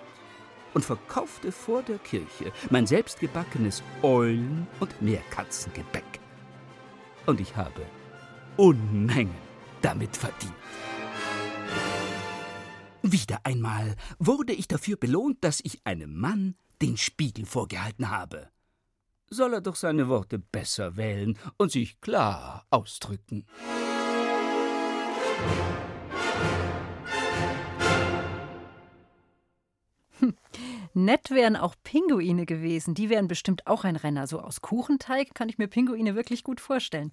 [0.72, 6.20] und verkaufte vor der Kirche mein selbstgebackenes Eulen- und Meerkatzengebäck.
[7.26, 7.82] Und ich habe
[8.56, 9.34] Unmengen
[9.82, 10.54] damit verdient.
[13.10, 18.50] Wieder einmal wurde ich dafür belohnt, dass ich einem Mann den Spiegel vorgehalten habe.
[19.30, 23.46] Soll er doch seine Worte besser wählen und sich klar ausdrücken.
[30.18, 30.34] Hm.
[30.92, 32.92] Nett wären auch Pinguine gewesen.
[32.92, 34.26] Die wären bestimmt auch ein Renner.
[34.26, 37.12] So aus Kuchenteig kann ich mir Pinguine wirklich gut vorstellen.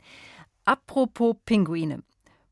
[0.65, 2.03] Apropos Pinguine.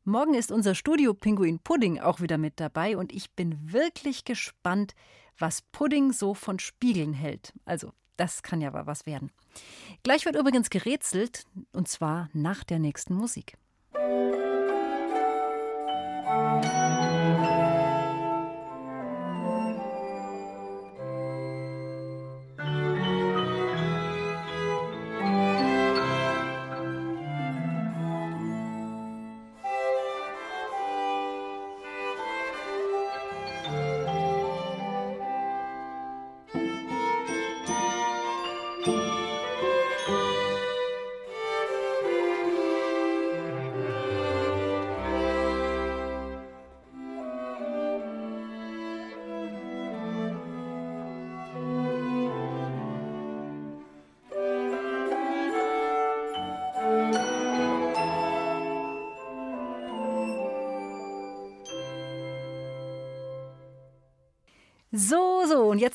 [0.06, 4.94] Morgen ist unser Studio Pinguin Pudding auch wieder mit dabei und ich bin wirklich gespannt,
[5.38, 7.54] was Pudding so von Spiegeln hält.
[7.64, 9.32] Also, das kann ja aber was werden.
[10.02, 13.56] Gleich wird übrigens gerätselt und zwar nach der nächsten Musik.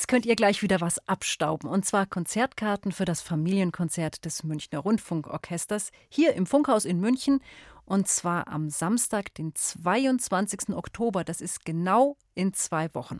[0.09, 1.69] Könnt ihr gleich wieder was abstauben.
[1.69, 7.41] Und zwar Konzertkarten für das Familienkonzert des Münchner Rundfunkorchesters hier im Funkhaus in München.
[7.85, 10.69] Und zwar am Samstag, den 22.
[10.69, 11.23] Oktober.
[11.23, 13.19] Das ist genau in zwei Wochen.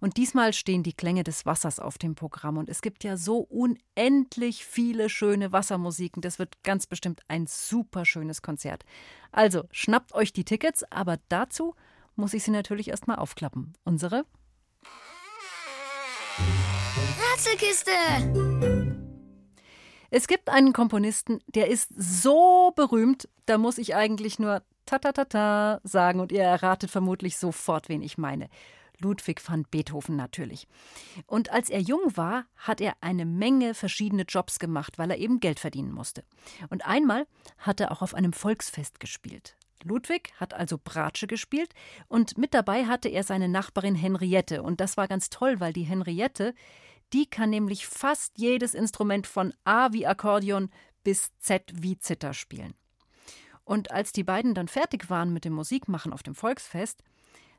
[0.00, 2.58] Und diesmal stehen die Klänge des Wassers auf dem Programm.
[2.58, 6.20] Und es gibt ja so unendlich viele schöne Wassermusiken.
[6.20, 8.84] Das wird ganz bestimmt ein super schönes Konzert.
[9.32, 11.74] Also schnappt euch die Tickets, aber dazu
[12.16, 13.72] muss ich sie natürlich erstmal aufklappen.
[13.84, 14.26] Unsere
[17.38, 17.92] Rätselkiste!
[20.10, 25.12] Es gibt einen Komponisten, der ist so berühmt, da muss ich eigentlich nur ta ta
[25.12, 28.48] ta ta sagen und ihr erratet vermutlich sofort, wen ich meine.
[28.98, 30.66] Ludwig van Beethoven natürlich.
[31.28, 35.38] Und als er jung war, hat er eine Menge verschiedene Jobs gemacht, weil er eben
[35.38, 36.24] Geld verdienen musste.
[36.70, 39.56] Und einmal hat er auch auf einem Volksfest gespielt.
[39.84, 41.72] Ludwig hat also Bratsche gespielt
[42.08, 44.64] und mit dabei hatte er seine Nachbarin Henriette.
[44.64, 46.52] Und das war ganz toll, weil die Henriette,
[47.12, 50.70] die kann nämlich fast jedes Instrument von A wie Akkordeon
[51.04, 52.74] bis Z wie Zither spielen.
[53.64, 57.02] Und als die beiden dann fertig waren mit dem Musikmachen auf dem Volksfest,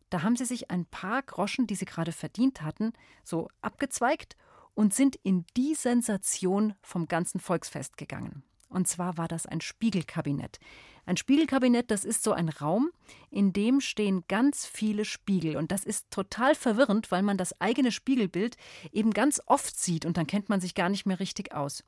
[0.10, 4.36] da haben sie sich ein paar Groschen, die sie gerade verdient hatten, so abgezweigt
[4.74, 8.44] und sind in die Sensation vom ganzen Volksfest gegangen.
[8.70, 10.60] Und zwar war das ein Spiegelkabinett.
[11.06, 12.92] Ein Spiegelkabinett, das ist so ein Raum,
[13.32, 15.58] in dem stehen ganz viele Spiegel.
[15.58, 18.58] Und das ist total verwirrend, weil man das eigene Spiegelbild
[18.92, 21.84] eben ganz oft sieht und dann kennt man sich gar nicht mehr richtig aus.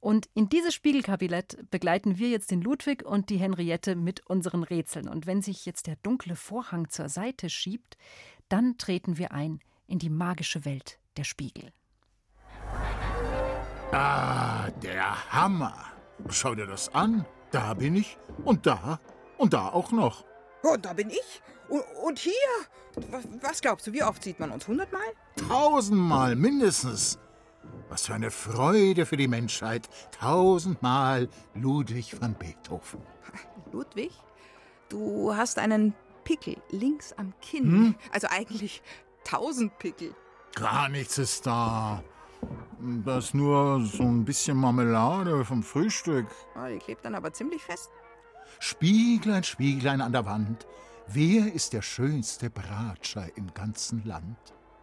[0.00, 5.08] Und in dieses Spiegelkabinett begleiten wir jetzt den Ludwig und die Henriette mit unseren Rätseln.
[5.08, 7.96] Und wenn sich jetzt der dunkle Vorhang zur Seite schiebt,
[8.50, 11.72] dann treten wir ein in die magische Welt der Spiegel.
[13.92, 15.91] Ah, der Hammer.
[16.30, 17.26] Schau dir das an.
[17.50, 18.98] Da bin ich und da
[19.36, 20.24] und da auch noch.
[20.62, 21.42] Und da bin ich.
[21.68, 22.32] Und, und hier.
[23.40, 24.66] Was glaubst du, wie oft sieht man uns?
[24.68, 25.02] Hundertmal?
[25.48, 27.18] Tausendmal mindestens.
[27.88, 29.88] Was für eine Freude für die Menschheit.
[30.18, 33.00] Tausendmal Ludwig van Beethoven.
[33.72, 34.12] Ludwig,
[34.88, 37.64] du hast einen Pickel links am Kinn.
[37.64, 37.94] Hm?
[38.12, 38.82] Also eigentlich
[39.24, 40.14] tausend Pickel.
[40.54, 42.02] Gar nichts ist da.
[43.04, 46.26] Da ist nur so ein bisschen Marmelade vom Frühstück.
[46.56, 47.90] Oh, die klebt dann aber ziemlich fest.
[48.58, 50.66] Spieglein, Spieglein an der Wand.
[51.06, 54.36] Wer ist der schönste Bratscher im ganzen Land?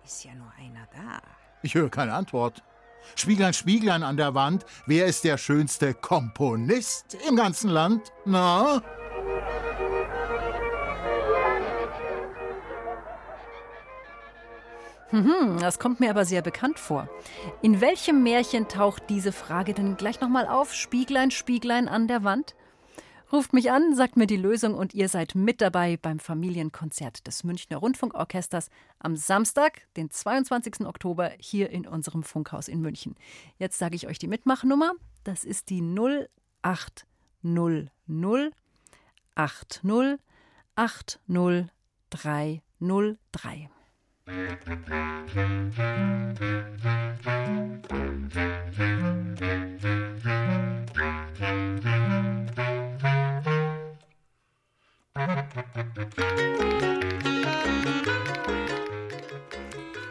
[0.03, 1.21] Ist ja nur einer da.
[1.61, 2.63] Ich höre keine Antwort.
[3.15, 4.65] Spieglein, Spieglein an der Wand.
[4.85, 8.13] Wer ist der schönste Komponist im ganzen Land?
[8.25, 8.81] Na?
[15.11, 17.09] Hm, das kommt mir aber sehr bekannt vor.
[17.61, 20.73] In welchem Märchen taucht diese Frage denn gleich nochmal auf?
[20.73, 22.55] Spieglein, Spieglein an der Wand?
[23.31, 27.43] Ruft mich an, sagt mir die Lösung und ihr seid mit dabei beim Familienkonzert des
[27.43, 30.87] Münchner Rundfunkorchesters am Samstag, den 22.
[30.87, 33.13] Oktober, hier in unserem Funkhaus in München.
[33.59, 34.93] Jetzt sage ich euch die Mitmachnummer.
[35.23, 37.91] Das ist die 0800
[39.35, 40.19] 80
[40.75, 43.69] 80303.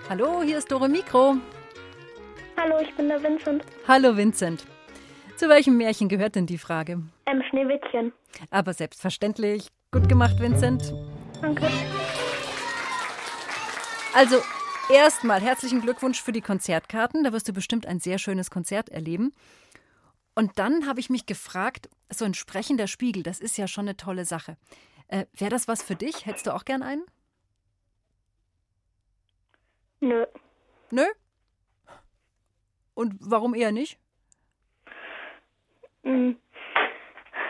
[0.09, 1.37] Hallo, hier ist Dore Mikro.
[2.57, 3.63] Hallo, ich bin der Vincent.
[3.87, 4.67] Hallo Vincent.
[5.37, 7.03] Zu welchem Märchen gehört denn die Frage?
[7.27, 8.13] Ähm, Schneewittchen.
[8.51, 9.69] Aber selbstverständlich.
[9.93, 10.93] Gut gemacht, Vincent.
[11.41, 11.69] Danke.
[14.14, 14.42] Also,
[14.90, 17.25] erstmal herzlichen Glückwunsch für die Konzertkarten.
[17.25, 19.35] Da wirst du bestimmt ein sehr schönes Konzert erleben.
[20.35, 23.97] Und dann habe ich mich gefragt, so ein sprechender Spiegel, das ist ja schon eine
[23.97, 24.57] tolle Sache.
[25.09, 26.27] Äh, Wäre das was für dich?
[26.27, 27.05] Hättest du auch gern einen?
[30.01, 30.27] Nö.
[30.90, 31.05] Nö?
[32.95, 33.99] Und warum eher nicht?
[36.03, 36.33] Mm.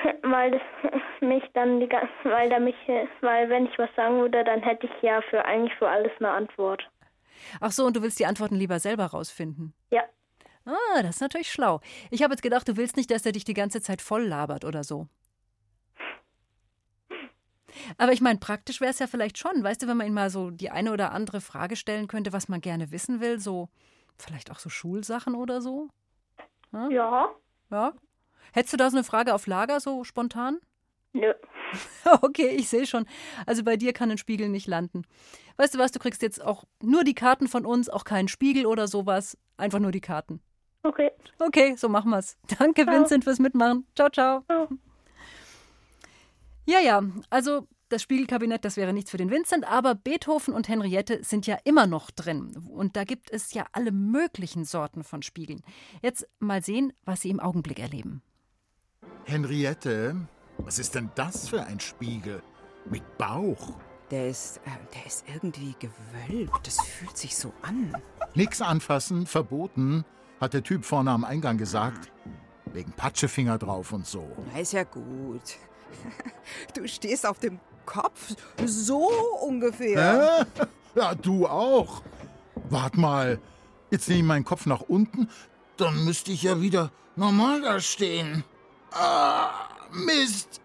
[0.22, 0.62] Weil das
[1.20, 2.76] mich dann die ganze, weil der mich,
[3.20, 6.30] weil wenn ich was sagen würde, dann hätte ich ja für eigentlich für alles eine
[6.30, 6.88] Antwort.
[7.60, 9.74] Ach so, und du willst die Antworten lieber selber rausfinden?
[9.90, 10.02] Ja.
[10.64, 11.80] Ah, das ist natürlich schlau.
[12.10, 14.64] Ich habe jetzt gedacht, du willst nicht, dass er dich die ganze Zeit voll labert
[14.64, 15.06] oder so.
[17.96, 20.30] Aber ich meine, praktisch wäre es ja vielleicht schon, weißt du, wenn man ihm mal
[20.30, 23.68] so die eine oder andere Frage stellen könnte, was man gerne wissen will, so
[24.18, 25.88] vielleicht auch so Schulsachen oder so.
[26.72, 26.88] Ja.
[26.90, 27.28] Ja.
[27.70, 27.92] ja?
[28.52, 30.58] Hättest du da so eine Frage auf Lager, so spontan?
[31.12, 31.32] Nö.
[32.22, 33.04] Okay, ich sehe schon.
[33.44, 35.02] Also bei dir kann ein Spiegel nicht landen.
[35.58, 38.64] Weißt du was, du kriegst jetzt auch nur die Karten von uns, auch keinen Spiegel
[38.64, 39.36] oder sowas.
[39.58, 40.40] Einfach nur die Karten.
[40.82, 41.10] Okay.
[41.38, 42.38] Okay, so machen wir's.
[42.58, 42.94] Danke, Ciao.
[42.94, 43.86] Vincent, fürs Mitmachen.
[43.94, 44.42] Ciao, ciao.
[44.46, 44.68] Ciao.
[46.64, 51.24] Ja, ja, also das Spiegelkabinett, das wäre nichts für den Vincent, aber Beethoven und Henriette
[51.24, 52.56] sind ja immer noch drin.
[52.70, 55.62] Und da gibt es ja alle möglichen Sorten von Spiegeln.
[56.02, 58.22] Jetzt mal sehen, was Sie im Augenblick erleben.
[59.28, 60.16] Henriette,
[60.56, 62.42] was ist denn das für ein Spiegel?
[62.86, 63.74] Mit Bauch?
[64.10, 66.66] Der ist, äh, der ist irgendwie gewölbt.
[66.66, 67.94] Das fühlt sich so an.
[68.34, 70.06] Nix anfassen, verboten,
[70.40, 72.10] hat der Typ vorne am Eingang gesagt.
[72.72, 74.26] Wegen Patschefinger drauf und so.
[74.50, 75.42] Na, ist ja gut.
[76.74, 78.34] Du stehst auf dem Kopf,
[78.64, 79.10] so
[79.42, 80.46] ungefähr.
[80.56, 80.64] Hä?
[80.94, 82.02] Ja, du auch.
[82.70, 83.38] Wart mal,
[83.90, 85.28] jetzt nehme ich meinen Kopf nach unten,
[85.76, 88.42] dann müsste ich ja wieder normal da stehen.
[88.92, 90.60] Ah, Mist.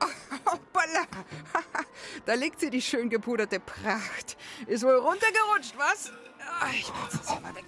[0.46, 1.04] Hoppala.
[2.26, 4.36] Da liegt sie, die schön gepuderte Pracht.
[4.66, 6.12] Ist wohl runtergerutscht, was?
[6.60, 7.64] Ah, Ich mach's jetzt hier mal weg.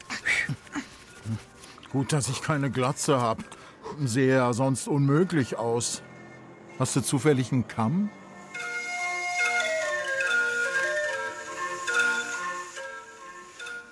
[1.93, 3.39] Gut, dass ich keine Glatze hab.
[4.05, 6.03] Sehe ja sonst unmöglich aus.
[6.79, 8.11] Hast du zufällig einen Kamm?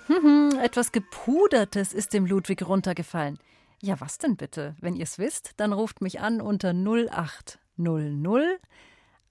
[0.07, 3.37] Hm, etwas Gepudertes ist dem Ludwig runtergefallen.
[3.81, 4.75] Ja, was denn bitte?
[4.81, 8.59] Wenn ihr es wisst, dann ruft mich an unter 0800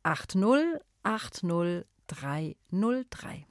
[0.03, 3.47] 80 80 303.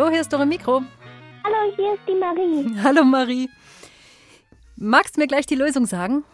[0.00, 0.82] Hallo, hier ist Dore Mikro.
[1.44, 2.74] Hallo, hier ist die Marie.
[2.82, 3.50] Hallo Marie.
[4.76, 6.24] Magst du mir gleich die Lösung sagen?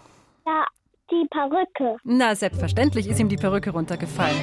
[0.47, 0.65] Ja,
[1.11, 1.97] die Perücke.
[2.05, 4.41] Na, selbstverständlich ist ihm die Perücke runtergefallen.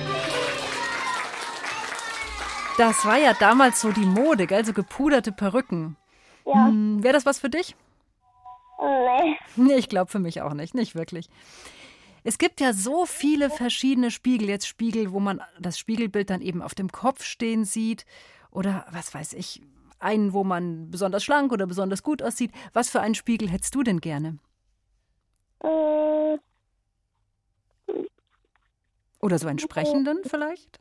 [2.77, 4.65] Das war ja damals so die Mode, gell?
[4.65, 5.95] So gepuderte Perücken.
[6.45, 6.65] Ja.
[6.65, 7.77] Hm, Wäre das was für dich?
[8.81, 9.37] Nee.
[9.55, 11.29] Nee, ich glaube für mich auch nicht, nicht wirklich.
[12.25, 14.49] Es gibt ja so viele verschiedene Spiegel.
[14.49, 18.05] Jetzt Spiegel, wo man das Spiegelbild dann eben auf dem Kopf stehen sieht.
[18.53, 19.61] Oder was weiß ich,
[19.99, 22.51] einen, wo man besonders schlank oder besonders gut aussieht.
[22.73, 24.37] Was für einen Spiegel hättest du denn gerne?
[25.63, 26.37] Äh,
[29.21, 30.79] Oder so einen sprechenden vielleicht?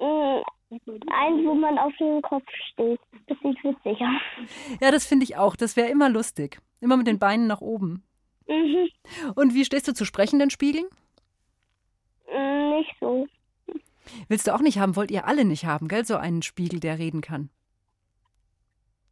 [0.00, 3.00] mh, eins, wo man auf dem Kopf steht.
[3.28, 4.48] Das sieht witzig aus.
[4.80, 5.56] Ja, das finde ich auch.
[5.56, 6.60] Das wäre immer lustig.
[6.80, 8.02] Immer mit den Beinen nach oben.
[8.48, 8.88] Mhm.
[9.36, 10.86] Und wie stehst du zu sprechenden Spiegeln?
[12.32, 13.26] Mm, Nicht so.
[14.30, 14.94] Willst du auch nicht haben?
[14.94, 16.04] Wollt ihr alle nicht haben, gell?
[16.04, 17.50] So einen Spiegel, der reden kann.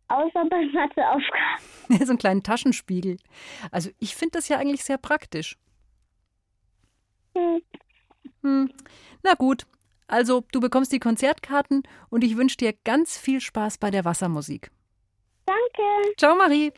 [0.07, 1.99] Außer bei Matheaufgaben.
[2.07, 3.17] so einen kleinen Taschenspiegel.
[3.73, 5.59] Also ich finde das ja eigentlich sehr praktisch.
[7.37, 7.61] Hm.
[8.43, 8.73] Hm.
[9.25, 9.67] Na gut.
[10.07, 14.71] Also, du bekommst die Konzertkarten und ich wünsche dir ganz viel Spaß bei der Wassermusik.
[15.47, 16.15] Danke.
[16.17, 16.73] Ciao, Marie.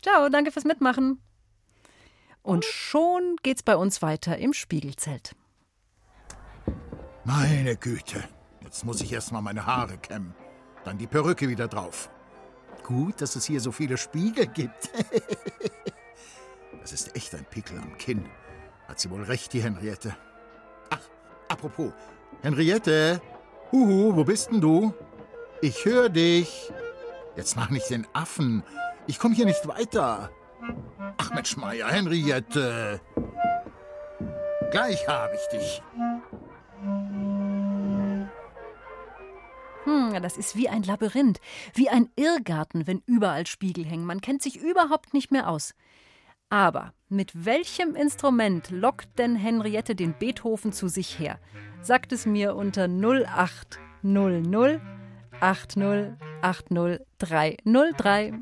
[0.00, 1.22] Ciao, danke fürs Mitmachen.
[2.42, 5.36] Und schon geht's bei uns weiter im Spiegelzelt.
[7.28, 8.24] Meine Güte.
[8.62, 10.34] Jetzt muss ich erst mal meine Haare kämmen.
[10.84, 12.08] Dann die Perücke wieder drauf.
[12.82, 14.88] Gut, dass es hier so viele Spiegel gibt.
[16.80, 18.24] das ist echt ein Pickel am Kinn.
[18.88, 20.16] Hat sie wohl recht, die Henriette.
[20.88, 21.00] Ach,
[21.48, 21.92] apropos.
[22.40, 23.20] Henriette?
[23.72, 24.94] Huhu, wo bist denn du?
[25.60, 26.72] Ich höre dich.
[27.36, 28.62] Jetzt mach nicht den Affen.
[29.06, 30.30] Ich komme hier nicht weiter.
[31.18, 33.02] Ach, Mensch, Meier, Henriette.
[34.70, 35.82] Gleich habe ich dich.
[39.88, 41.40] Hm, das ist wie ein Labyrinth,
[41.72, 44.04] wie ein Irrgarten, wenn überall Spiegel hängen.
[44.04, 45.74] Man kennt sich überhaupt nicht mehr aus.
[46.50, 51.38] Aber mit welchem Instrument lockt denn Henriette den Beethoven zu sich her?
[51.80, 54.80] Sagt es mir unter 0800
[55.40, 58.32] 80 80 303.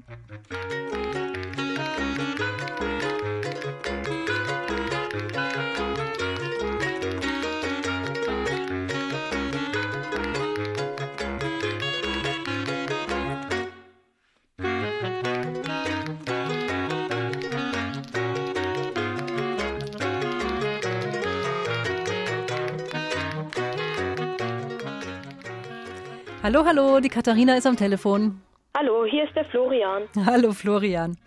[26.47, 28.41] Hallo, hallo, die Katharina ist am Telefon.
[28.79, 30.05] Hallo, hier ist der Florian.
[30.27, 31.19] Hallo, Florian.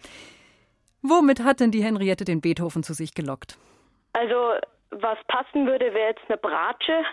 [1.01, 3.57] Womit hat denn die Henriette den Beethoven zu sich gelockt?
[4.13, 4.53] Also,
[4.91, 7.03] was passen würde, wäre jetzt eine Bratsche.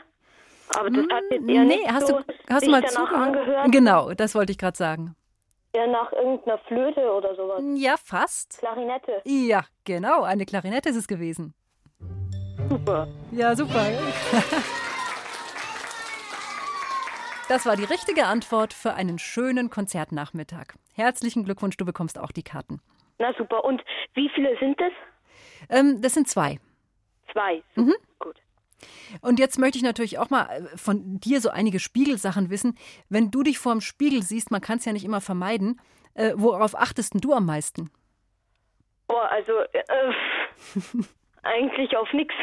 [0.78, 3.72] Aber das hat jetzt eher nee, nicht hast so du, hast du mal zugehört?
[3.72, 5.16] Genau, das wollte ich gerade sagen.
[5.72, 7.60] Eher nach irgendeiner Flöte oder sowas.
[7.74, 8.60] Ja, fast.
[8.60, 9.20] Klarinette.
[9.24, 11.54] Ja, genau, eine Klarinette ist es gewesen.
[12.68, 13.08] Super.
[13.32, 13.84] Ja, super.
[17.48, 20.74] Das war die richtige Antwort für einen schönen Konzertnachmittag.
[20.94, 22.80] Herzlichen Glückwunsch, du bekommst auch die Karten.
[23.18, 23.64] Na super.
[23.64, 23.82] Und
[24.14, 24.92] wie viele sind das?
[25.70, 26.58] Ähm, das sind zwei.
[27.30, 27.62] Zwei.
[27.76, 27.94] Mhm.
[28.18, 28.40] Gut.
[29.20, 32.76] Und jetzt möchte ich natürlich auch mal äh, von dir so einige Spiegelsachen wissen.
[33.08, 35.80] Wenn du dich vor dem Spiegel siehst, man kann es ja nicht immer vermeiden,
[36.14, 37.90] äh, worauf achtest denn du am meisten?
[39.08, 40.12] Oh, also äh,
[41.44, 42.34] eigentlich auf nix.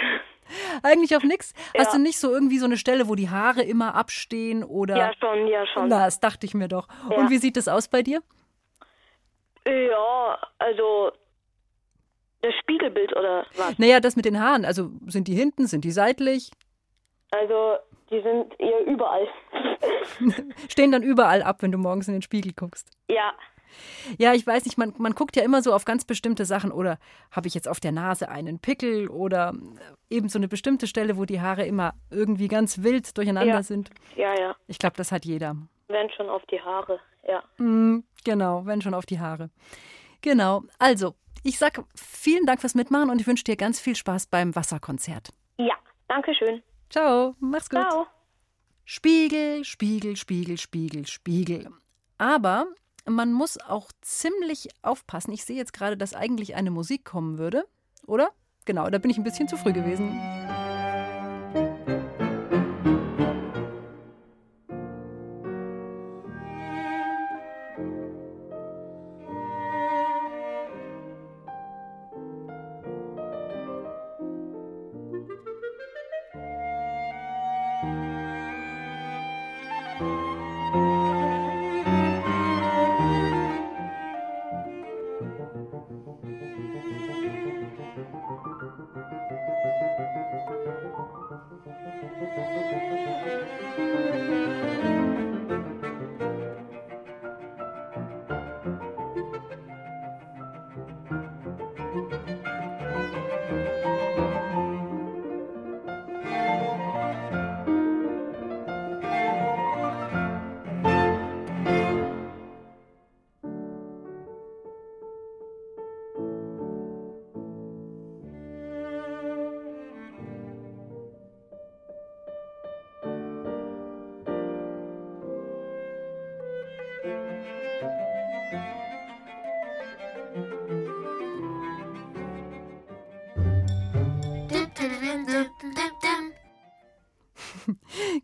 [0.83, 1.53] Eigentlich auf nix?
[1.77, 1.97] Hast Ja.
[1.97, 4.95] du nicht so irgendwie so eine Stelle, wo die Haare immer abstehen oder?
[4.97, 5.87] Ja, schon, ja, schon.
[5.89, 6.87] Na, das dachte ich mir doch.
[7.09, 7.17] Ja.
[7.17, 8.21] Und wie sieht das aus bei dir?
[9.65, 11.11] Ja, also
[12.41, 13.79] das Spiegelbild oder was?
[13.79, 14.65] Naja, das mit den Haaren.
[14.65, 16.51] Also sind die hinten, sind die seitlich?
[17.31, 17.77] Also
[18.09, 19.27] die sind eher überall.
[20.69, 22.91] Stehen dann überall ab, wenn du morgens in den Spiegel guckst.
[23.09, 23.31] ja,
[24.17, 26.71] Ja, ich weiß nicht, man, man guckt ja immer so auf ganz bestimmte Sachen.
[26.71, 26.97] Oder
[27.31, 29.53] habe ich jetzt auf der Nase einen Pickel oder
[30.09, 33.63] eben so eine bestimmte Stelle, wo die Haare immer irgendwie ganz wild durcheinander Ja.
[33.63, 33.89] sind.
[34.15, 34.55] ja, ja.
[34.67, 35.55] Ich glaube, das hat jeder.
[35.87, 37.43] Wenn schon auf die Haare, ja.
[37.57, 39.49] Mm, genau, wenn schon auf die Haare.
[40.21, 40.63] Genau.
[40.79, 41.13] Also,
[41.43, 45.29] ich sag vielen Dank fürs Mitmachen und ich wünsche dir ganz viel Spaß beim Wasserkonzert.
[45.57, 45.75] Ja,
[46.07, 46.63] danke schön.
[46.89, 47.81] Ciao, mach's gut.
[47.81, 48.07] Ciao.
[48.85, 51.69] Spiegel, Spiegel, Spiegel, Spiegel, Spiegel.
[52.17, 52.67] Aber
[53.05, 55.31] man muss auch ziemlich aufpassen.
[55.31, 57.65] Ich sehe jetzt gerade, dass eigentlich eine Musik kommen würde,
[58.05, 58.29] oder?
[58.65, 60.19] Genau, da bin ich ein bisschen zu früh gewesen.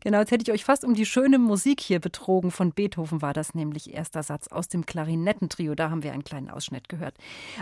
[0.09, 2.49] Genau, jetzt hätte ich euch fast um die schöne Musik hier betrogen.
[2.49, 5.75] Von Beethoven war das nämlich erster Satz aus dem Klarinettentrio.
[5.75, 7.15] Da haben wir einen kleinen Ausschnitt gehört.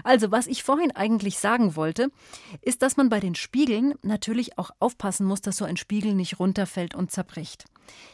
[0.05, 2.07] Also, was ich vorhin eigentlich sagen wollte,
[2.61, 6.39] ist, dass man bei den Spiegeln natürlich auch aufpassen muss, dass so ein Spiegel nicht
[6.39, 7.65] runterfällt und zerbricht.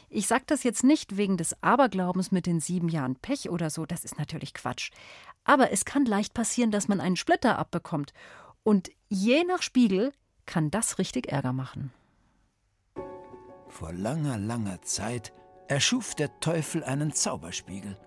[0.10, 3.86] Ich sage das jetzt nicht wegen des Aberglaubens mit den sieben Jahren Pech oder so,
[3.86, 4.90] das ist natürlich Quatsch.
[5.44, 8.14] Aber es kann leicht passieren, dass man einen Splitter abbekommt.
[8.64, 10.12] Und je nach Spiegel
[10.48, 11.94] kann das richtig Ärger machen.
[13.74, 15.34] Vor langer, langer Zeit
[15.68, 17.98] erschuf der Teufel einen Zauberspiegel.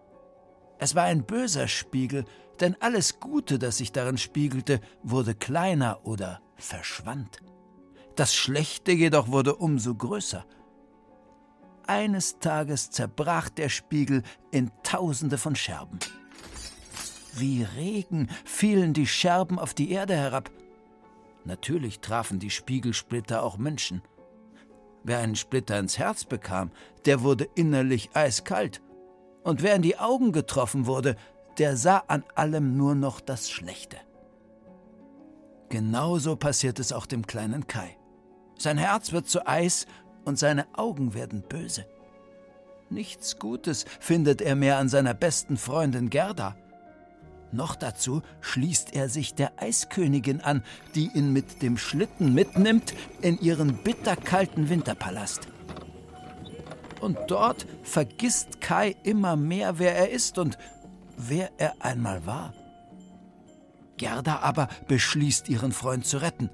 [0.79, 2.25] Es war ein böser Spiegel,
[2.61, 7.41] denn alles Gute, das sich darin spiegelte, wurde kleiner oder verschwand.
[8.15, 10.47] Das Schlechte jedoch wurde umso größer.
[11.89, 15.99] Eines Tages zerbrach der Spiegel in Tausende von Scherben.
[17.35, 20.49] Wie Regen fielen die Scherben auf die Erde herab.
[21.45, 24.01] Natürlich trafen die Spiegelsplitter auch Menschen.
[25.07, 26.73] Wer einen Splitter ins Herz bekam,
[27.05, 28.83] der wurde innerlich eiskalt.
[29.45, 31.15] Und wer in die Augen getroffen wurde,
[31.59, 33.99] der sah an allem nur noch das Schlechte.
[35.69, 37.97] Genauso passiert es auch dem kleinen Kai.
[38.59, 39.87] Sein Herz wird zu Eis
[40.25, 41.87] und seine Augen werden böse.
[42.91, 46.57] Nichts Gutes findet er mehr an seiner besten Freundin Gerda.
[47.57, 50.63] Noch dazu schließt er sich der Eiskönigin an,
[50.95, 52.93] die ihn mit dem Schlitten mitnimmt
[53.23, 55.49] in ihren bitterkalten Winterpalast.
[57.01, 60.59] Und dort vergisst Kai immer mehr, wer er ist und
[61.17, 62.53] wer er einmal war.
[63.97, 66.51] Gerda aber beschließt, ihren Freund zu retten.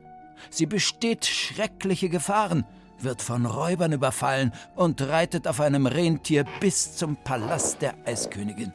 [0.51, 2.65] Sie besteht schreckliche Gefahren,
[3.01, 8.73] wird von Räubern überfallen und reitet auf einem Rentier bis zum Palast der Eiskönigin.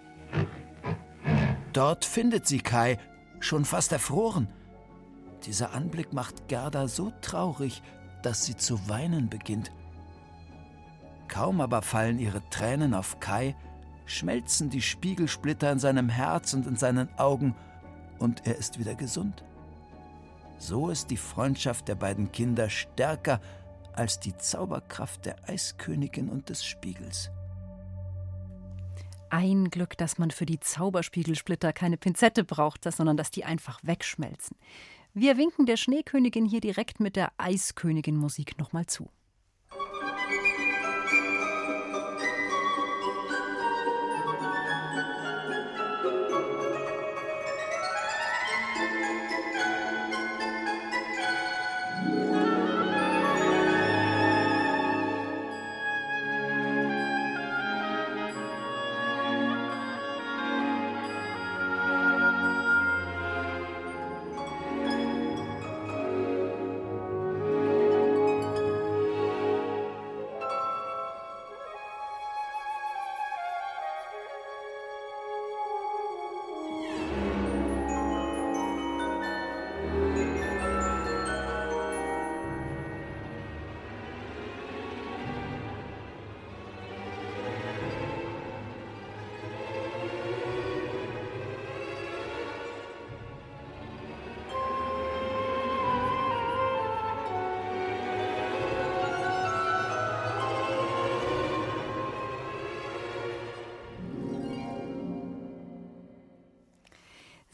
[1.78, 2.97] Dort findet sie Kai,
[3.39, 4.47] schon fast erfroren.
[5.45, 7.84] Dieser Anblick macht Gerda so traurig,
[8.23, 9.71] dass sie zu weinen beginnt.
[11.28, 13.55] Kaum aber fallen ihre Tränen auf Kai,
[14.07, 17.53] schmelzen die Spiegelsplitter in seinem Herz und in seinen Augen,
[18.17, 19.43] und er ist wieder gesund.
[20.57, 23.39] So ist die Freundschaft der beiden Kinder stärker
[23.93, 27.30] als die Zauberkraft der Eiskönigin und des Spiegels.
[29.30, 34.55] Ein Glück, dass man für die Zauberspiegelsplitter keine Pinzette braucht, sondern dass die einfach wegschmelzen.
[35.13, 39.09] Wir winken der Schneekönigin hier direkt mit der Eiskönigin Musik nochmal zu.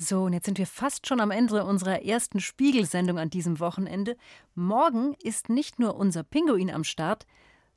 [0.06, 4.18] So, und jetzt sind wir fast schon am Ende unserer ersten Spiegelsendung an diesem Wochenende.
[4.54, 7.26] Morgen ist nicht nur unser Pinguin am Start,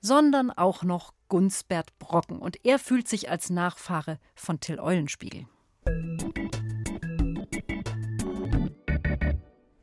[0.01, 2.41] sondern auch noch Gunsbert Brocken.
[2.41, 5.47] Und er fühlt sich als Nachfahre von Till Eulenspiegel.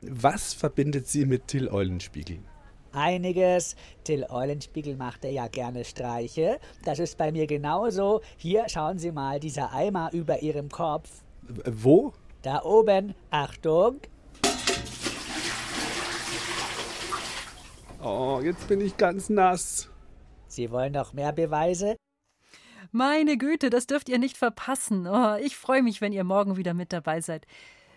[0.02, 2.40] Was verbindet Sie mit Till Eulenspiegel?
[2.92, 3.74] Einiges.
[4.04, 6.60] Till Eulenspiegel machte ja gerne Streiche.
[6.84, 8.20] Das ist bei mir genauso.
[8.36, 11.22] Hier schauen Sie mal, dieser Eimer über Ihrem Kopf.
[11.64, 12.12] Wo?
[12.44, 14.02] Da oben, Achtung.
[18.02, 19.88] Oh, jetzt bin ich ganz nass.
[20.46, 21.96] Sie wollen noch mehr Beweise?
[22.92, 25.06] Meine Güte, das dürft ihr nicht verpassen.
[25.06, 27.46] Oh, ich freue mich, wenn ihr morgen wieder mit dabei seid.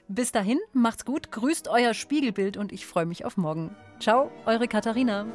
[0.08, 3.76] Bis dahin, macht's gut, grüßt euer Spiegelbild und ich freue mich auf morgen.
[4.00, 5.26] Ciao, eure Katharina.